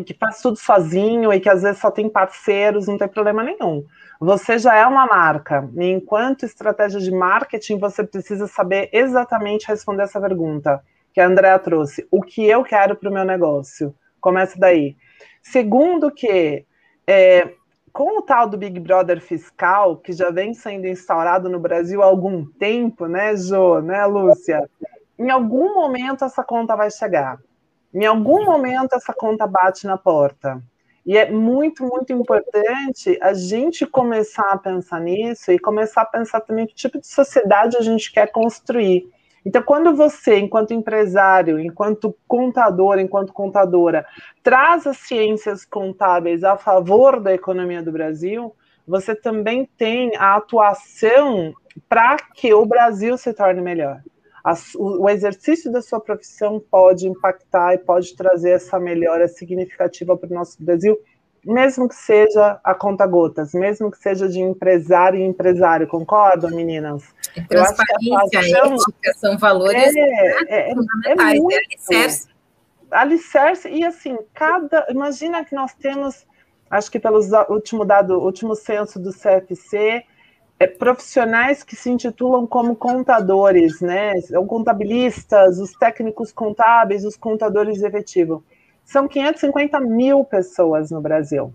[0.05, 3.85] que faz tudo sozinho, e que às vezes só tem parceiros, não tem problema nenhum.
[4.25, 5.69] Você já é uma marca.
[5.77, 11.59] E enquanto estratégia de marketing, você precisa saber exatamente responder essa pergunta que a Andrea
[11.59, 12.09] trouxe.
[12.11, 13.95] O que eu quero para o meu negócio?
[14.23, 14.97] Começa daí.
[15.43, 16.65] Segundo que
[17.07, 17.53] é,
[17.93, 22.07] com o tal do Big Brother fiscal, que já vem sendo instaurado no Brasil há
[22.07, 24.67] algum tempo, né, Jo, né, Lúcia?
[25.19, 27.39] Em algum momento essa conta vai chegar.
[27.93, 30.63] Em algum momento essa conta bate na porta.
[31.07, 36.41] E é muito, muito importante a gente começar a pensar nisso e começar a pensar
[36.41, 39.07] também que tipo de sociedade a gente quer construir.
[39.45, 44.07] Então, quando você, enquanto empresário, enquanto contador, enquanto contadora,
[44.43, 48.55] traz as ciências contábeis a favor da economia do Brasil,
[48.89, 51.53] você também tem a atuação
[51.87, 54.01] para que o Brasil se torne melhor.
[54.77, 60.35] O exercício da sua profissão pode impactar e pode trazer essa melhora significativa para o
[60.35, 60.99] nosso Brasil,
[61.43, 67.05] mesmo que seja a conta gotas, mesmo que seja de empresário e empresário, concordam, meninas?
[67.49, 72.29] Transparência, paixão, ética, são valores é, é, é, fundamentais, é, muito, alicerce.
[72.91, 73.69] alicerce.
[73.69, 74.87] E assim, cada.
[74.91, 76.27] Imagina que nós temos
[76.71, 80.05] acho que pelo último dado, último censo do CFC, é,
[80.79, 84.15] profissionais que se intitulam como contadores, né?
[84.37, 88.43] Ou contabilistas, os técnicos contábeis, os contadores efetivos.
[88.85, 91.53] São 550 mil pessoas no Brasil.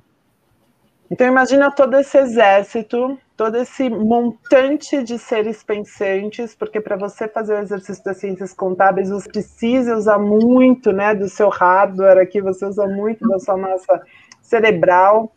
[1.12, 7.56] Então imagina todo esse exército, todo esse montante de seres pensantes, porque para você fazer
[7.56, 12.64] o exercício das ciências contábeis, você precisa usar muito, né, do seu hardware aqui, você
[12.64, 14.02] usa muito da sua massa
[14.40, 15.32] cerebral,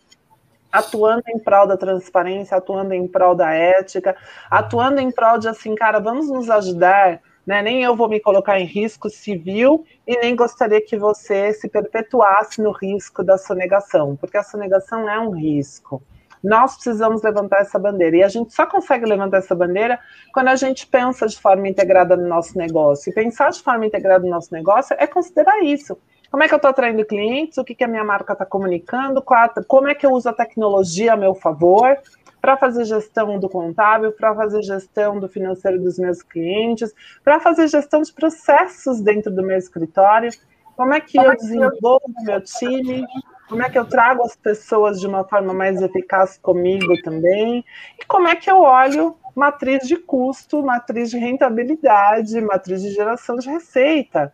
[0.73, 4.17] atuando em prol da transparência, atuando em prol da ética,
[4.51, 7.61] atuando em prol de assim, cara, vamos nos ajudar, né?
[7.61, 12.63] Nem eu vou me colocar em risco civil e nem gostaria que você se perpetuasse
[12.63, 16.03] no risco da sonegação, porque a sonegação é um risco.
[16.43, 18.17] Nós precisamos levantar essa bandeira.
[18.17, 20.01] E a gente só consegue levantar essa bandeira
[20.35, 23.11] quando a gente pensa de forma integrada no nosso negócio.
[23.11, 25.97] E pensar de forma integrada no nosso negócio é considerar isso.
[26.33, 27.59] Como é que eu estou atraindo clientes?
[27.59, 29.23] O que, que a minha marca está comunicando?
[29.23, 31.99] Como é que eu uso a tecnologia a meu favor?
[32.41, 37.69] para fazer gestão do contábil, para fazer gestão do financeiro dos meus clientes, para fazer
[37.69, 40.29] gestão de processos dentro do meu escritório,
[40.77, 43.07] como é que eu desenvolvo o meu time,
[43.49, 47.65] como é que eu trago as pessoas de uma forma mais eficaz comigo também,
[48.01, 53.37] e como é que eu olho matriz de custo, matriz de rentabilidade, matriz de geração
[53.37, 54.33] de receita.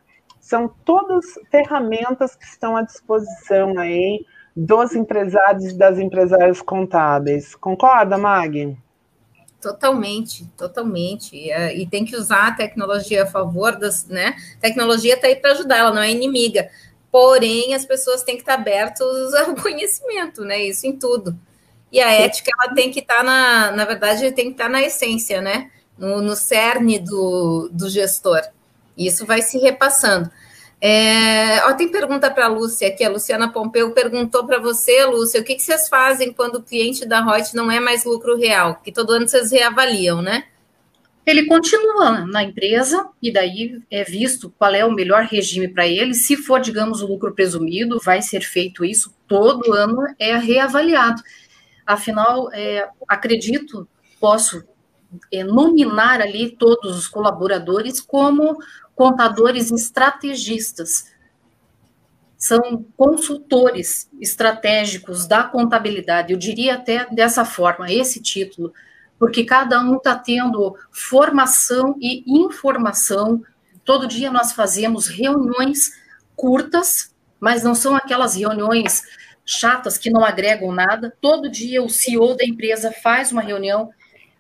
[0.49, 4.25] São todas ferramentas que estão à disposição aí
[4.57, 7.55] dos empresários e das empresárias contábeis.
[7.55, 8.75] Concorda, Mag?
[9.61, 11.37] Totalmente, totalmente.
[11.37, 14.37] E tem que usar a tecnologia a favor das, né?
[14.57, 16.71] A tecnologia está aí para ajudar, ela não é inimiga.
[17.13, 20.65] Porém, as pessoas têm que estar abertas ao conhecimento, né?
[20.65, 21.39] Isso em tudo.
[21.93, 25.43] E a ética, ela tem que estar na, na verdade, tem que estar na essência,
[25.43, 25.71] né?
[25.99, 28.41] No, no cerne do, do gestor.
[28.99, 30.31] Isso vai se repassando.
[30.81, 33.05] É, ó, tem pergunta para a Lúcia aqui.
[33.05, 37.07] A Luciana Pompeu perguntou para você, Lúcia, o que, que, vocês fazem quando o cliente
[37.07, 38.81] da Reut não é mais lucro real?
[38.83, 40.45] Que todo ano vocês reavaliam, né?
[41.27, 46.15] Ele continua na empresa e daí é visto qual é o melhor regime para ele.
[46.15, 51.23] Se for, digamos, o lucro presumido, vai ser feito isso todo ano, é reavaliado.
[51.87, 53.87] Afinal, é, acredito,
[54.19, 54.65] posso
[55.33, 58.57] é, nominar ali todos os colaboradores como
[58.99, 61.13] contadores estrategistas.
[62.37, 68.73] São consultores estratégicos da contabilidade, eu diria até dessa forma, esse título,
[69.19, 73.43] porque cada um está tendo formação e informação.
[73.85, 75.93] Todo dia nós fazemos reuniões
[76.37, 79.03] curtas, mas não são aquelas reuniões
[79.45, 81.17] chatas que não agregam nada.
[81.21, 83.91] Todo dia o CEO da empresa faz uma reunião,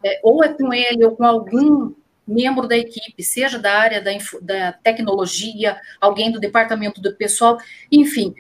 [0.05, 1.93] é, ou é com ele ou com algum
[2.29, 4.11] membro da equipe, seja da área da,
[4.43, 7.59] da tecnologia, alguém do departamento do pessoal,
[7.91, 8.35] enfim,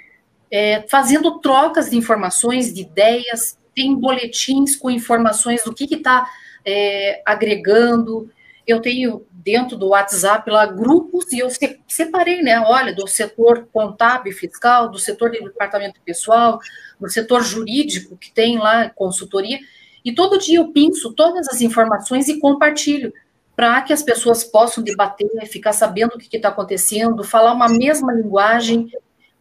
[0.50, 6.28] é, fazendo trocas de informações, de ideias, tem boletins com informações do que está
[6.64, 8.30] é, agregando.
[8.66, 11.48] Eu tenho dentro do WhatsApp lá grupos e eu
[11.86, 12.60] separei, né?
[12.60, 16.58] Olha, do setor contábil fiscal, do setor de departamento pessoal,
[17.00, 19.58] do setor jurídico que tem lá consultoria.
[20.04, 23.12] E todo dia eu pinço todas as informações e compartilho
[23.58, 28.12] para que as pessoas possam debater, ficar sabendo o que está acontecendo, falar uma mesma
[28.12, 28.88] linguagem,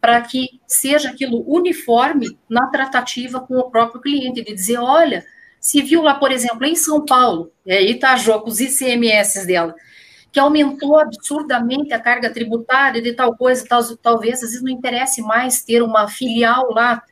[0.01, 5.23] para que seja aquilo uniforme na tratativa com o próprio cliente, de dizer, olha,
[5.59, 9.75] se viu lá, por exemplo, em São Paulo, aí está a com os ICMS dela,
[10.31, 15.21] que aumentou absurdamente a carga tributária de tal coisa, tal, talvez às vezes não interesse
[15.21, 17.03] mais ter uma filial lá,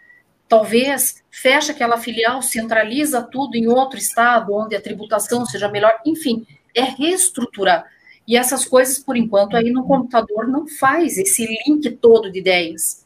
[0.50, 6.44] talvez fecha aquela filial, centraliza tudo em outro estado, onde a tributação seja melhor, enfim,
[6.76, 7.90] é reestruturar.
[8.28, 13.06] E essas coisas, por enquanto, aí no computador não faz esse link todo de ideias,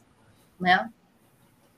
[0.58, 0.88] né?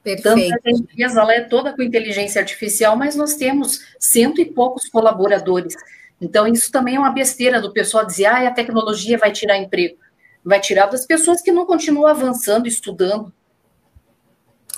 [0.02, 0.50] Perfeito.
[0.50, 4.88] Tanto a empresa ela é toda com inteligência artificial, mas nós temos cento e poucos
[4.88, 5.74] colaboradores.
[6.20, 9.96] Então, isso também é uma besteira do pessoal dizer, ah, a tecnologia vai tirar emprego.
[10.44, 13.32] Vai tirar das pessoas que não continuam avançando, estudando.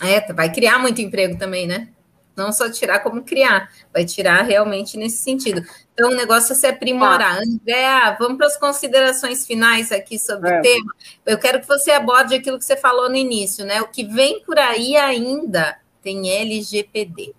[0.01, 1.89] É, vai criar muito emprego também, né?
[2.37, 3.71] Não só tirar, como criar.
[3.93, 5.63] Vai tirar realmente nesse sentido.
[5.95, 7.39] Então, o negócio é se aprimorar.
[7.39, 7.43] Ah.
[7.43, 10.59] Andréa, vamos para as considerações finais aqui sobre é.
[10.59, 10.95] o tema.
[11.25, 13.81] Eu quero que você aborde aquilo que você falou no início, né?
[13.81, 17.33] O que vem por aí ainda tem LGPD.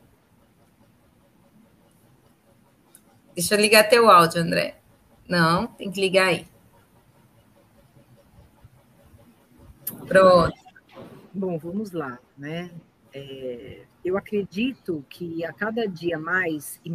[3.35, 4.77] Deixa eu ligar teu áudio, André.
[5.27, 6.47] Não, tem que ligar aí.
[10.07, 10.55] Pronto.
[11.33, 12.71] Bom, vamos lá, né?
[13.13, 16.89] É, eu acredito que a cada dia mais, e,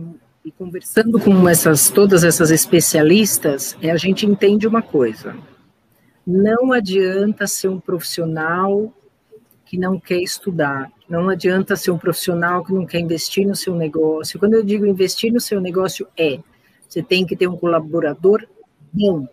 [0.45, 5.37] e conversando com essas, todas essas especialistas, é, a gente entende uma coisa.
[6.27, 8.93] Não adianta ser um profissional
[9.67, 10.91] que não quer estudar.
[11.09, 14.39] Não adianta ser um profissional que não quer investir no seu negócio.
[14.39, 16.41] Quando eu digo investir no seu negócio, é
[16.89, 18.47] você tem que ter um colaborador
[18.93, 19.29] bom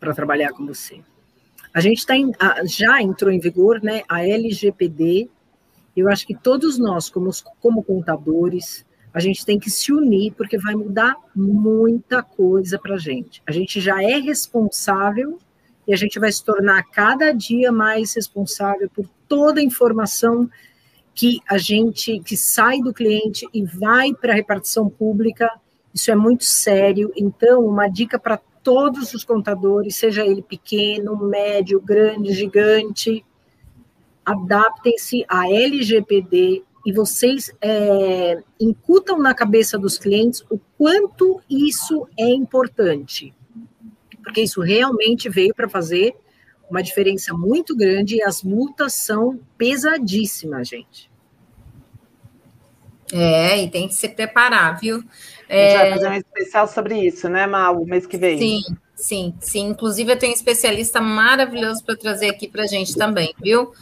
[0.00, 1.00] para trabalhar com você.
[1.74, 2.32] A gente tá em,
[2.64, 5.28] já entrou em vigor né, a LGPD.
[5.94, 7.30] Eu acho que todos nós, como,
[7.60, 8.85] como contadores,
[9.16, 13.42] a gente tem que se unir, porque vai mudar muita coisa para a gente.
[13.46, 15.38] A gente já é responsável
[15.88, 20.50] e a gente vai se tornar cada dia mais responsável por toda a informação
[21.14, 25.50] que a gente que sai do cliente e vai para a repartição pública.
[25.94, 27.10] Isso é muito sério.
[27.16, 33.24] Então, uma dica para todos os contadores, seja ele pequeno, médio, grande, gigante,
[34.26, 42.28] adaptem-se à LGPD e vocês é, incutam na cabeça dos clientes o quanto isso é
[42.28, 43.34] importante.
[44.22, 46.14] Porque isso realmente veio para fazer
[46.70, 51.10] uma diferença muito grande e as multas são pesadíssimas, gente.
[53.12, 55.02] É, e tem que se preparar, viu?
[55.48, 55.66] É...
[55.66, 58.38] A gente vai fazer um especial sobre isso, né, Mal, o mês que vem.
[58.38, 58.60] Sim,
[58.94, 59.66] sim, sim.
[59.68, 63.72] Inclusive, eu tenho um especialista maravilhoso para trazer aqui para a gente também, viu?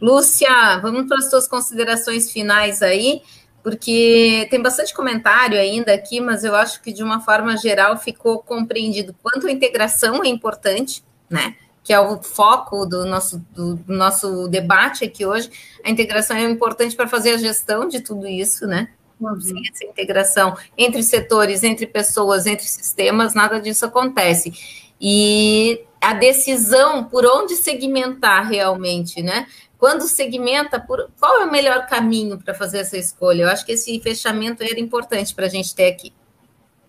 [0.00, 3.22] Lúcia, vamos para as suas considerações finais aí,
[3.62, 8.38] porque tem bastante comentário ainda aqui, mas eu acho que de uma forma geral ficou
[8.38, 11.56] compreendido quanto a integração é importante, né?
[11.86, 15.48] que é o foco do nosso, do, nosso debate aqui hoje,
[15.84, 18.88] a integração é importante para fazer a gestão de tudo isso, né?
[19.20, 19.40] Uhum.
[19.40, 24.52] Sem essa integração entre setores, entre pessoas, entre sistemas, nada disso acontece.
[25.00, 29.46] E a decisão por onde segmentar realmente, né?
[29.78, 33.42] Quando segmenta, por, qual é o melhor caminho para fazer essa escolha?
[33.42, 36.12] Eu acho que esse fechamento era importante para a gente ter aqui.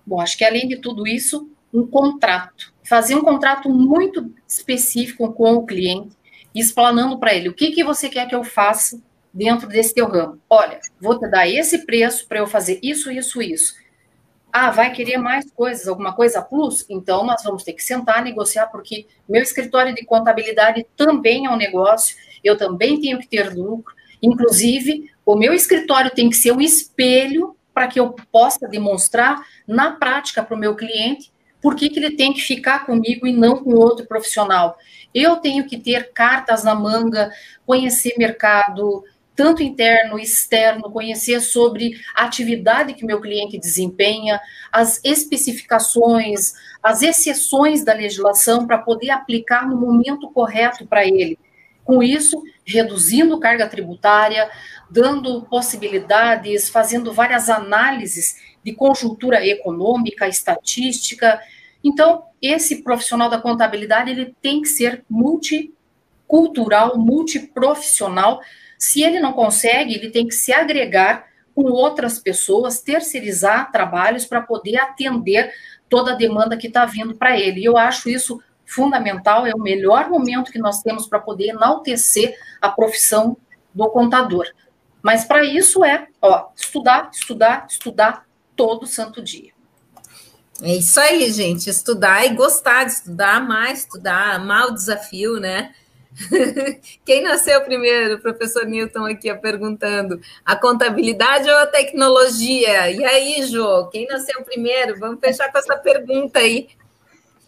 [0.06, 5.56] Bom, acho que além de tudo isso, um contrato fazer um contrato muito específico com
[5.56, 6.16] o cliente,
[6.56, 9.02] explanando para ele o que, que você quer que eu faça
[9.34, 10.40] dentro desse teu ramo.
[10.50, 13.76] Olha, vou te dar esse preço para eu fazer isso, isso, isso.
[14.52, 16.86] Ah, vai querer mais coisas, alguma coisa plus?
[16.90, 21.58] Então nós vamos ter que sentar, negociar, porque meu escritório de contabilidade também é um
[21.58, 22.16] negócio,
[22.48, 23.93] eu também tenho que ter lucro.
[24.22, 29.91] Inclusive, o meu escritório tem que ser um espelho para que eu possa demonstrar na
[29.91, 31.32] prática para o meu cliente
[31.62, 34.78] por que, que ele tem que ficar comigo e não com outro profissional?
[35.14, 37.32] Eu tenho que ter cartas na manga,
[37.66, 39.04] conhecer mercado,
[39.36, 44.39] tanto interno, externo, conhecer sobre a atividade que meu cliente desempenha,
[44.72, 51.38] as especificações, as exceções da legislação para poder aplicar no momento correto para ele.
[51.88, 54.52] Com isso, reduzindo carga tributária,
[54.92, 61.40] dando possibilidades, fazendo várias análises de conjuntura econômica, estatística.
[61.82, 68.42] Então, esse profissional da contabilidade ele tem que ser multicultural, multiprofissional.
[68.78, 71.26] Se ele não consegue, ele tem que se agregar
[71.56, 75.54] com outras pessoas, terceirizar trabalhos para poder atender
[75.88, 77.62] toda a demanda que está vindo para ele.
[77.62, 82.38] E eu acho isso fundamental, é o melhor momento que nós temos para poder enaltecer
[82.61, 83.38] a profissão
[83.74, 84.45] do contador.
[85.01, 89.51] Mas para isso é, ó, estudar, estudar, estudar, todo santo dia.
[90.61, 91.70] É isso aí, gente.
[91.70, 95.72] Estudar e gostar de estudar, amar estudar, amar o desafio, né?
[97.05, 98.15] Quem nasceu primeiro?
[98.15, 100.20] O professor Newton aqui perguntando.
[100.43, 102.89] A contabilidade ou a tecnologia?
[102.89, 104.99] E aí, Jô, quem nasceu primeiro?
[104.99, 106.70] Vamos fechar com essa pergunta aí.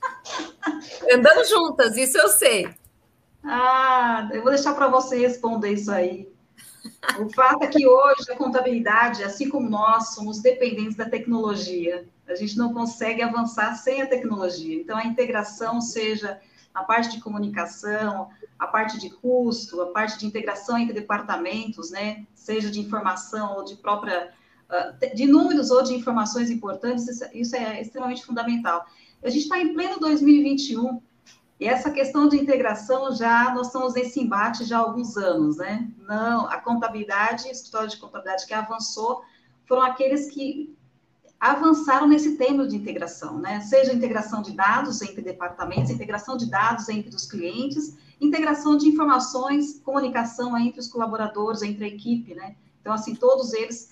[1.14, 2.70] Andando juntas, isso eu sei.
[3.44, 6.28] Ah, eu vou deixar para você responder isso aí.
[7.20, 12.08] O fato é que hoje a contabilidade, assim como nós, somos dependentes da tecnologia.
[12.28, 14.76] A gente não consegue avançar sem a tecnologia.
[14.76, 16.40] Então, a integração, seja
[16.74, 22.26] a parte de comunicação, a parte de custo, a parte de integração entre departamentos, né?
[22.36, 24.32] Seja de informação ou de própria
[24.70, 28.86] ah, de números ou de informações importantes, isso é extremamente fundamental.
[29.24, 31.02] A gente está em pleno 2021
[31.60, 35.90] e essa questão de integração já nós estamos nesse embate já há alguns anos, né?
[36.08, 39.22] Não, a contabilidade, o escritório de contabilidade que avançou
[39.68, 40.74] foram aqueles que
[41.38, 43.60] avançaram nesse tema de integração, né?
[43.62, 49.80] Seja integração de dados entre departamentos, integração de dados entre os clientes, integração de informações,
[49.80, 52.56] comunicação entre os colaboradores, entre a equipe, né?
[52.82, 53.90] Então, assim, todos eles.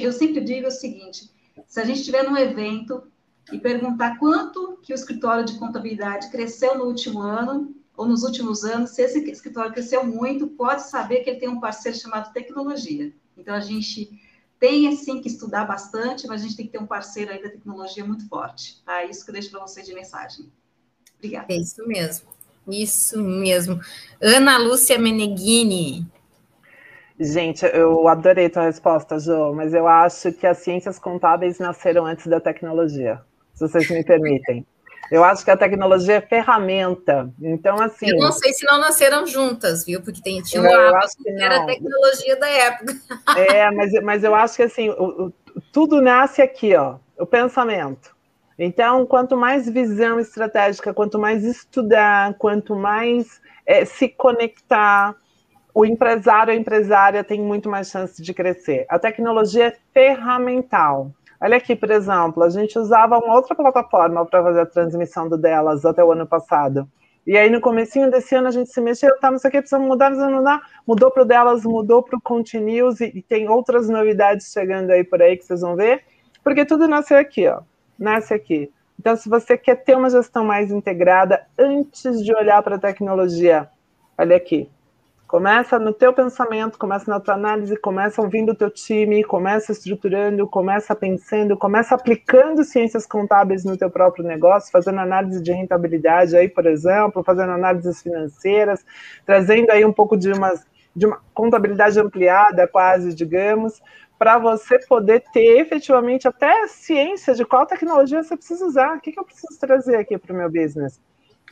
[0.00, 1.30] Eu sempre digo o seguinte:
[1.66, 3.11] se a gente estiver num evento
[3.50, 8.64] e perguntar quanto que o escritório de contabilidade cresceu no último ano ou nos últimos
[8.64, 8.90] anos.
[8.90, 13.12] Se esse escritório cresceu muito, pode saber que ele tem um parceiro chamado tecnologia.
[13.36, 14.10] Então, a gente
[14.58, 17.50] tem, assim, que estudar bastante, mas a gente tem que ter um parceiro aí da
[17.50, 18.82] tecnologia muito forte.
[18.84, 19.04] Tá?
[19.04, 20.52] Isso que eu deixo para vocês de mensagem.
[21.18, 21.46] Obrigada.
[21.48, 22.28] É isso mesmo.
[22.68, 23.80] Isso mesmo.
[24.20, 26.06] Ana Lúcia Meneghini.
[27.18, 32.26] Gente, eu adorei tua resposta, Jo, mas eu acho que as ciências contábeis nasceram antes
[32.26, 33.20] da tecnologia,
[33.54, 34.66] se vocês me permitem.
[35.10, 37.30] Eu acho que a tecnologia é ferramenta.
[37.40, 38.08] Então, assim.
[38.08, 40.00] Eu não sei se não nasceram juntas, viu?
[40.00, 42.94] Porque tem, tinha uma que, que era a tecnologia da época.
[43.36, 45.32] É, mas, mas eu acho que assim, o, o,
[45.70, 48.16] tudo nasce aqui, ó, o pensamento.
[48.58, 55.14] Então, quanto mais visão estratégica, quanto mais estudar, quanto mais é, se conectar,
[55.74, 58.86] o empresário, a empresária tem muito mais chance de crescer.
[58.88, 61.12] A tecnologia é ferramental.
[61.42, 65.36] Olha aqui, por exemplo, a gente usava uma outra plataforma para fazer a transmissão do
[65.36, 66.88] delas até o ano passado.
[67.26, 69.58] E aí, no comecinho desse ano, a gente se mexeu, tá, não sei o que,
[69.58, 70.62] precisamos mudar, precisamos mudar.
[70.86, 75.02] Mudou para o delas, mudou para o Continuous, e, e, tem outras novidades chegando aí
[75.02, 76.04] por aí que vocês vão ver,
[76.44, 77.62] porque tudo nasceu aqui, ó.
[77.98, 78.70] Nasce aqui.
[78.96, 83.68] Então, se você quer ter uma gestão mais integrada, antes de olhar para a tecnologia,
[84.16, 84.70] olha aqui,
[85.32, 90.46] Começa no teu pensamento, começa na tua análise, começa ouvindo o teu time, começa estruturando,
[90.46, 96.50] começa pensando, começa aplicando ciências contábeis no teu próprio negócio, fazendo análise de rentabilidade aí,
[96.50, 98.84] por exemplo, fazendo análises financeiras,
[99.24, 100.52] trazendo aí um pouco de uma,
[100.94, 103.80] de uma contabilidade ampliada, quase, digamos,
[104.18, 108.98] para você poder ter efetivamente até ciência de qual tecnologia você precisa usar.
[108.98, 111.00] O que, que eu preciso trazer aqui para o meu business?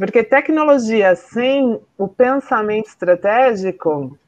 [0.01, 4.19] Porque tecnologia sem o pensamento estratégico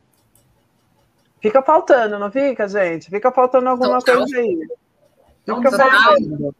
[1.40, 3.08] fica faltando, não fica, gente?
[3.08, 4.18] Fica faltando alguma Total.
[4.18, 4.68] coisa aí.
[5.46, 5.90] Fica Total.
[5.90, 6.54] faltando.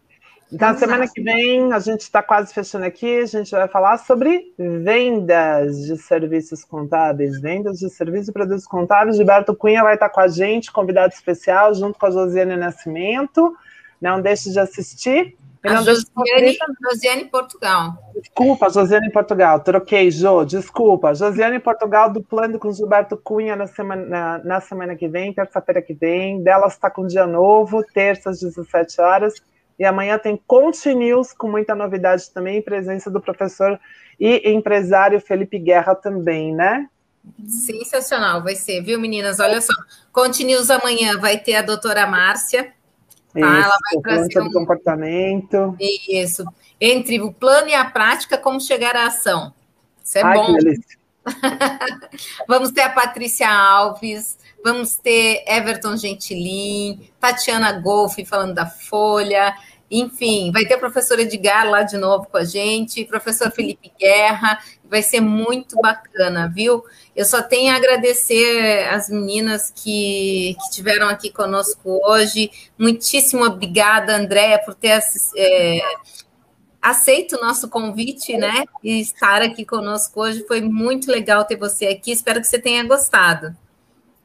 [0.51, 4.51] Então, semana que vem, a gente está quase fechando aqui, a gente vai falar sobre
[4.59, 9.19] vendas de serviços contábeis, vendas de serviços e produtos contábeis.
[9.19, 13.55] Gilberto Cunha vai estar com a gente, convidado especial, junto com a Josiane Nascimento.
[14.01, 15.37] Não deixe de assistir.
[15.65, 17.95] A Josiane, Josiane Portugal.
[18.17, 19.61] Desculpa, Josiane Portugal.
[19.61, 20.45] Troquei, Jo.
[20.45, 21.15] Desculpa.
[21.15, 25.95] Josiane Portugal duplando com Gilberto Cunha na semana, na, na semana que vem, terça-feira que
[25.95, 26.43] vem.
[26.43, 29.35] Delas está com dia novo, terça às 17 horas.
[29.79, 33.79] E amanhã tem Continuous, com muita novidade também, presença do professor
[34.19, 36.89] e empresário Felipe Guerra também, né?
[37.47, 39.39] Sensacional, vai ser, viu, meninas?
[39.39, 39.73] Olha só.
[40.13, 42.73] Continuous amanhã vai ter a doutora Márcia
[43.33, 44.51] Tá, Isso, ela vai trazer um...
[44.51, 45.77] comportamento.
[45.81, 46.45] Isso.
[46.81, 49.53] Entre o plano e a prática, como chegar à ação.
[50.05, 50.57] Isso é Ai, bom.
[52.49, 59.55] vamos ter a Patrícia Alves, vamos ter Everton Gentilin, Tatiana Golfe falando da Folha,
[59.95, 64.59] enfim, vai ter o professor Edgar lá de novo com a gente, professor Felipe Guerra,
[64.83, 66.83] vai ser muito bacana, viu?
[67.15, 72.51] Eu só tenho a agradecer as meninas que, que tiveram aqui conosco hoje.
[72.79, 74.99] Muitíssimo obrigada, Andréia, por ter
[75.37, 75.81] é,
[76.81, 78.65] aceito o nosso convite, né?
[78.83, 80.43] E estar aqui conosco hoje.
[80.49, 82.13] Foi muito legal ter você aqui.
[82.13, 83.55] Espero que você tenha gostado.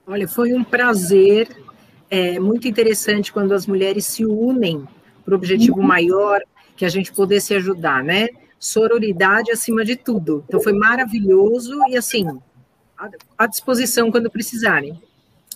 [0.07, 1.61] Olha, foi um prazer.
[2.09, 4.87] É muito interessante quando as mulheres se unem
[5.27, 6.39] para o objetivo maior,
[6.77, 8.29] que a gente pudesse ajudar, né?
[8.57, 10.45] Sororidade acima de tudo.
[10.47, 12.25] Então foi maravilhoso e assim,
[13.37, 14.97] à disposição quando precisarem.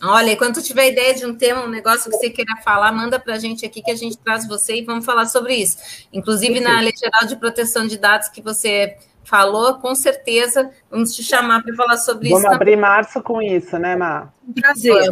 [0.03, 3.35] Olha, quando tiver ideia de um tema, um negócio que você queira falar, manda para
[3.35, 5.77] a gente aqui que a gente traz você e vamos falar sobre isso.
[6.11, 11.23] Inclusive na Lei Geral de Proteção de Dados que você falou, com certeza vamos te
[11.23, 12.49] chamar para falar sobre vamos isso.
[12.49, 14.33] Vamos abrir março com isso, né, Mar?
[14.45, 15.07] Um prazer.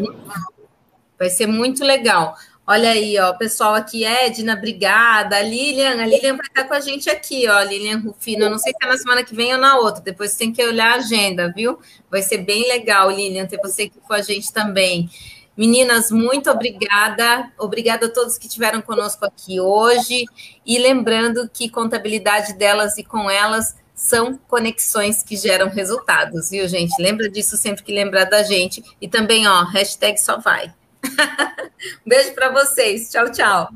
[1.17, 2.35] Vai ser muito legal.
[2.71, 5.37] Olha aí, ó, pessoal aqui, Edna, obrigada.
[5.37, 8.43] A Lilian, a Lilian vai estar com a gente aqui, ó, Lilian Rufino.
[8.43, 10.63] Eu não sei se é na semana que vem ou na outra, depois tem que
[10.63, 11.79] olhar a agenda, viu?
[12.11, 15.09] Vai ser bem legal, Lilian, ter você aqui com a gente também.
[15.57, 17.51] Meninas, muito obrigada.
[17.57, 20.25] Obrigada a todos que estiveram conosco aqui hoje.
[20.63, 27.01] E lembrando que contabilidade delas e com elas são conexões que geram resultados, viu, gente?
[27.01, 28.83] Lembra disso sempre que lembrar da gente.
[29.01, 30.71] E também, ó, hashtag só vai.
[31.05, 33.09] Um beijo para vocês.
[33.11, 33.69] Tchau, tchau.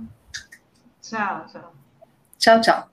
[1.02, 1.74] Tchau, tchau.
[2.38, 2.93] Tchau, tchau.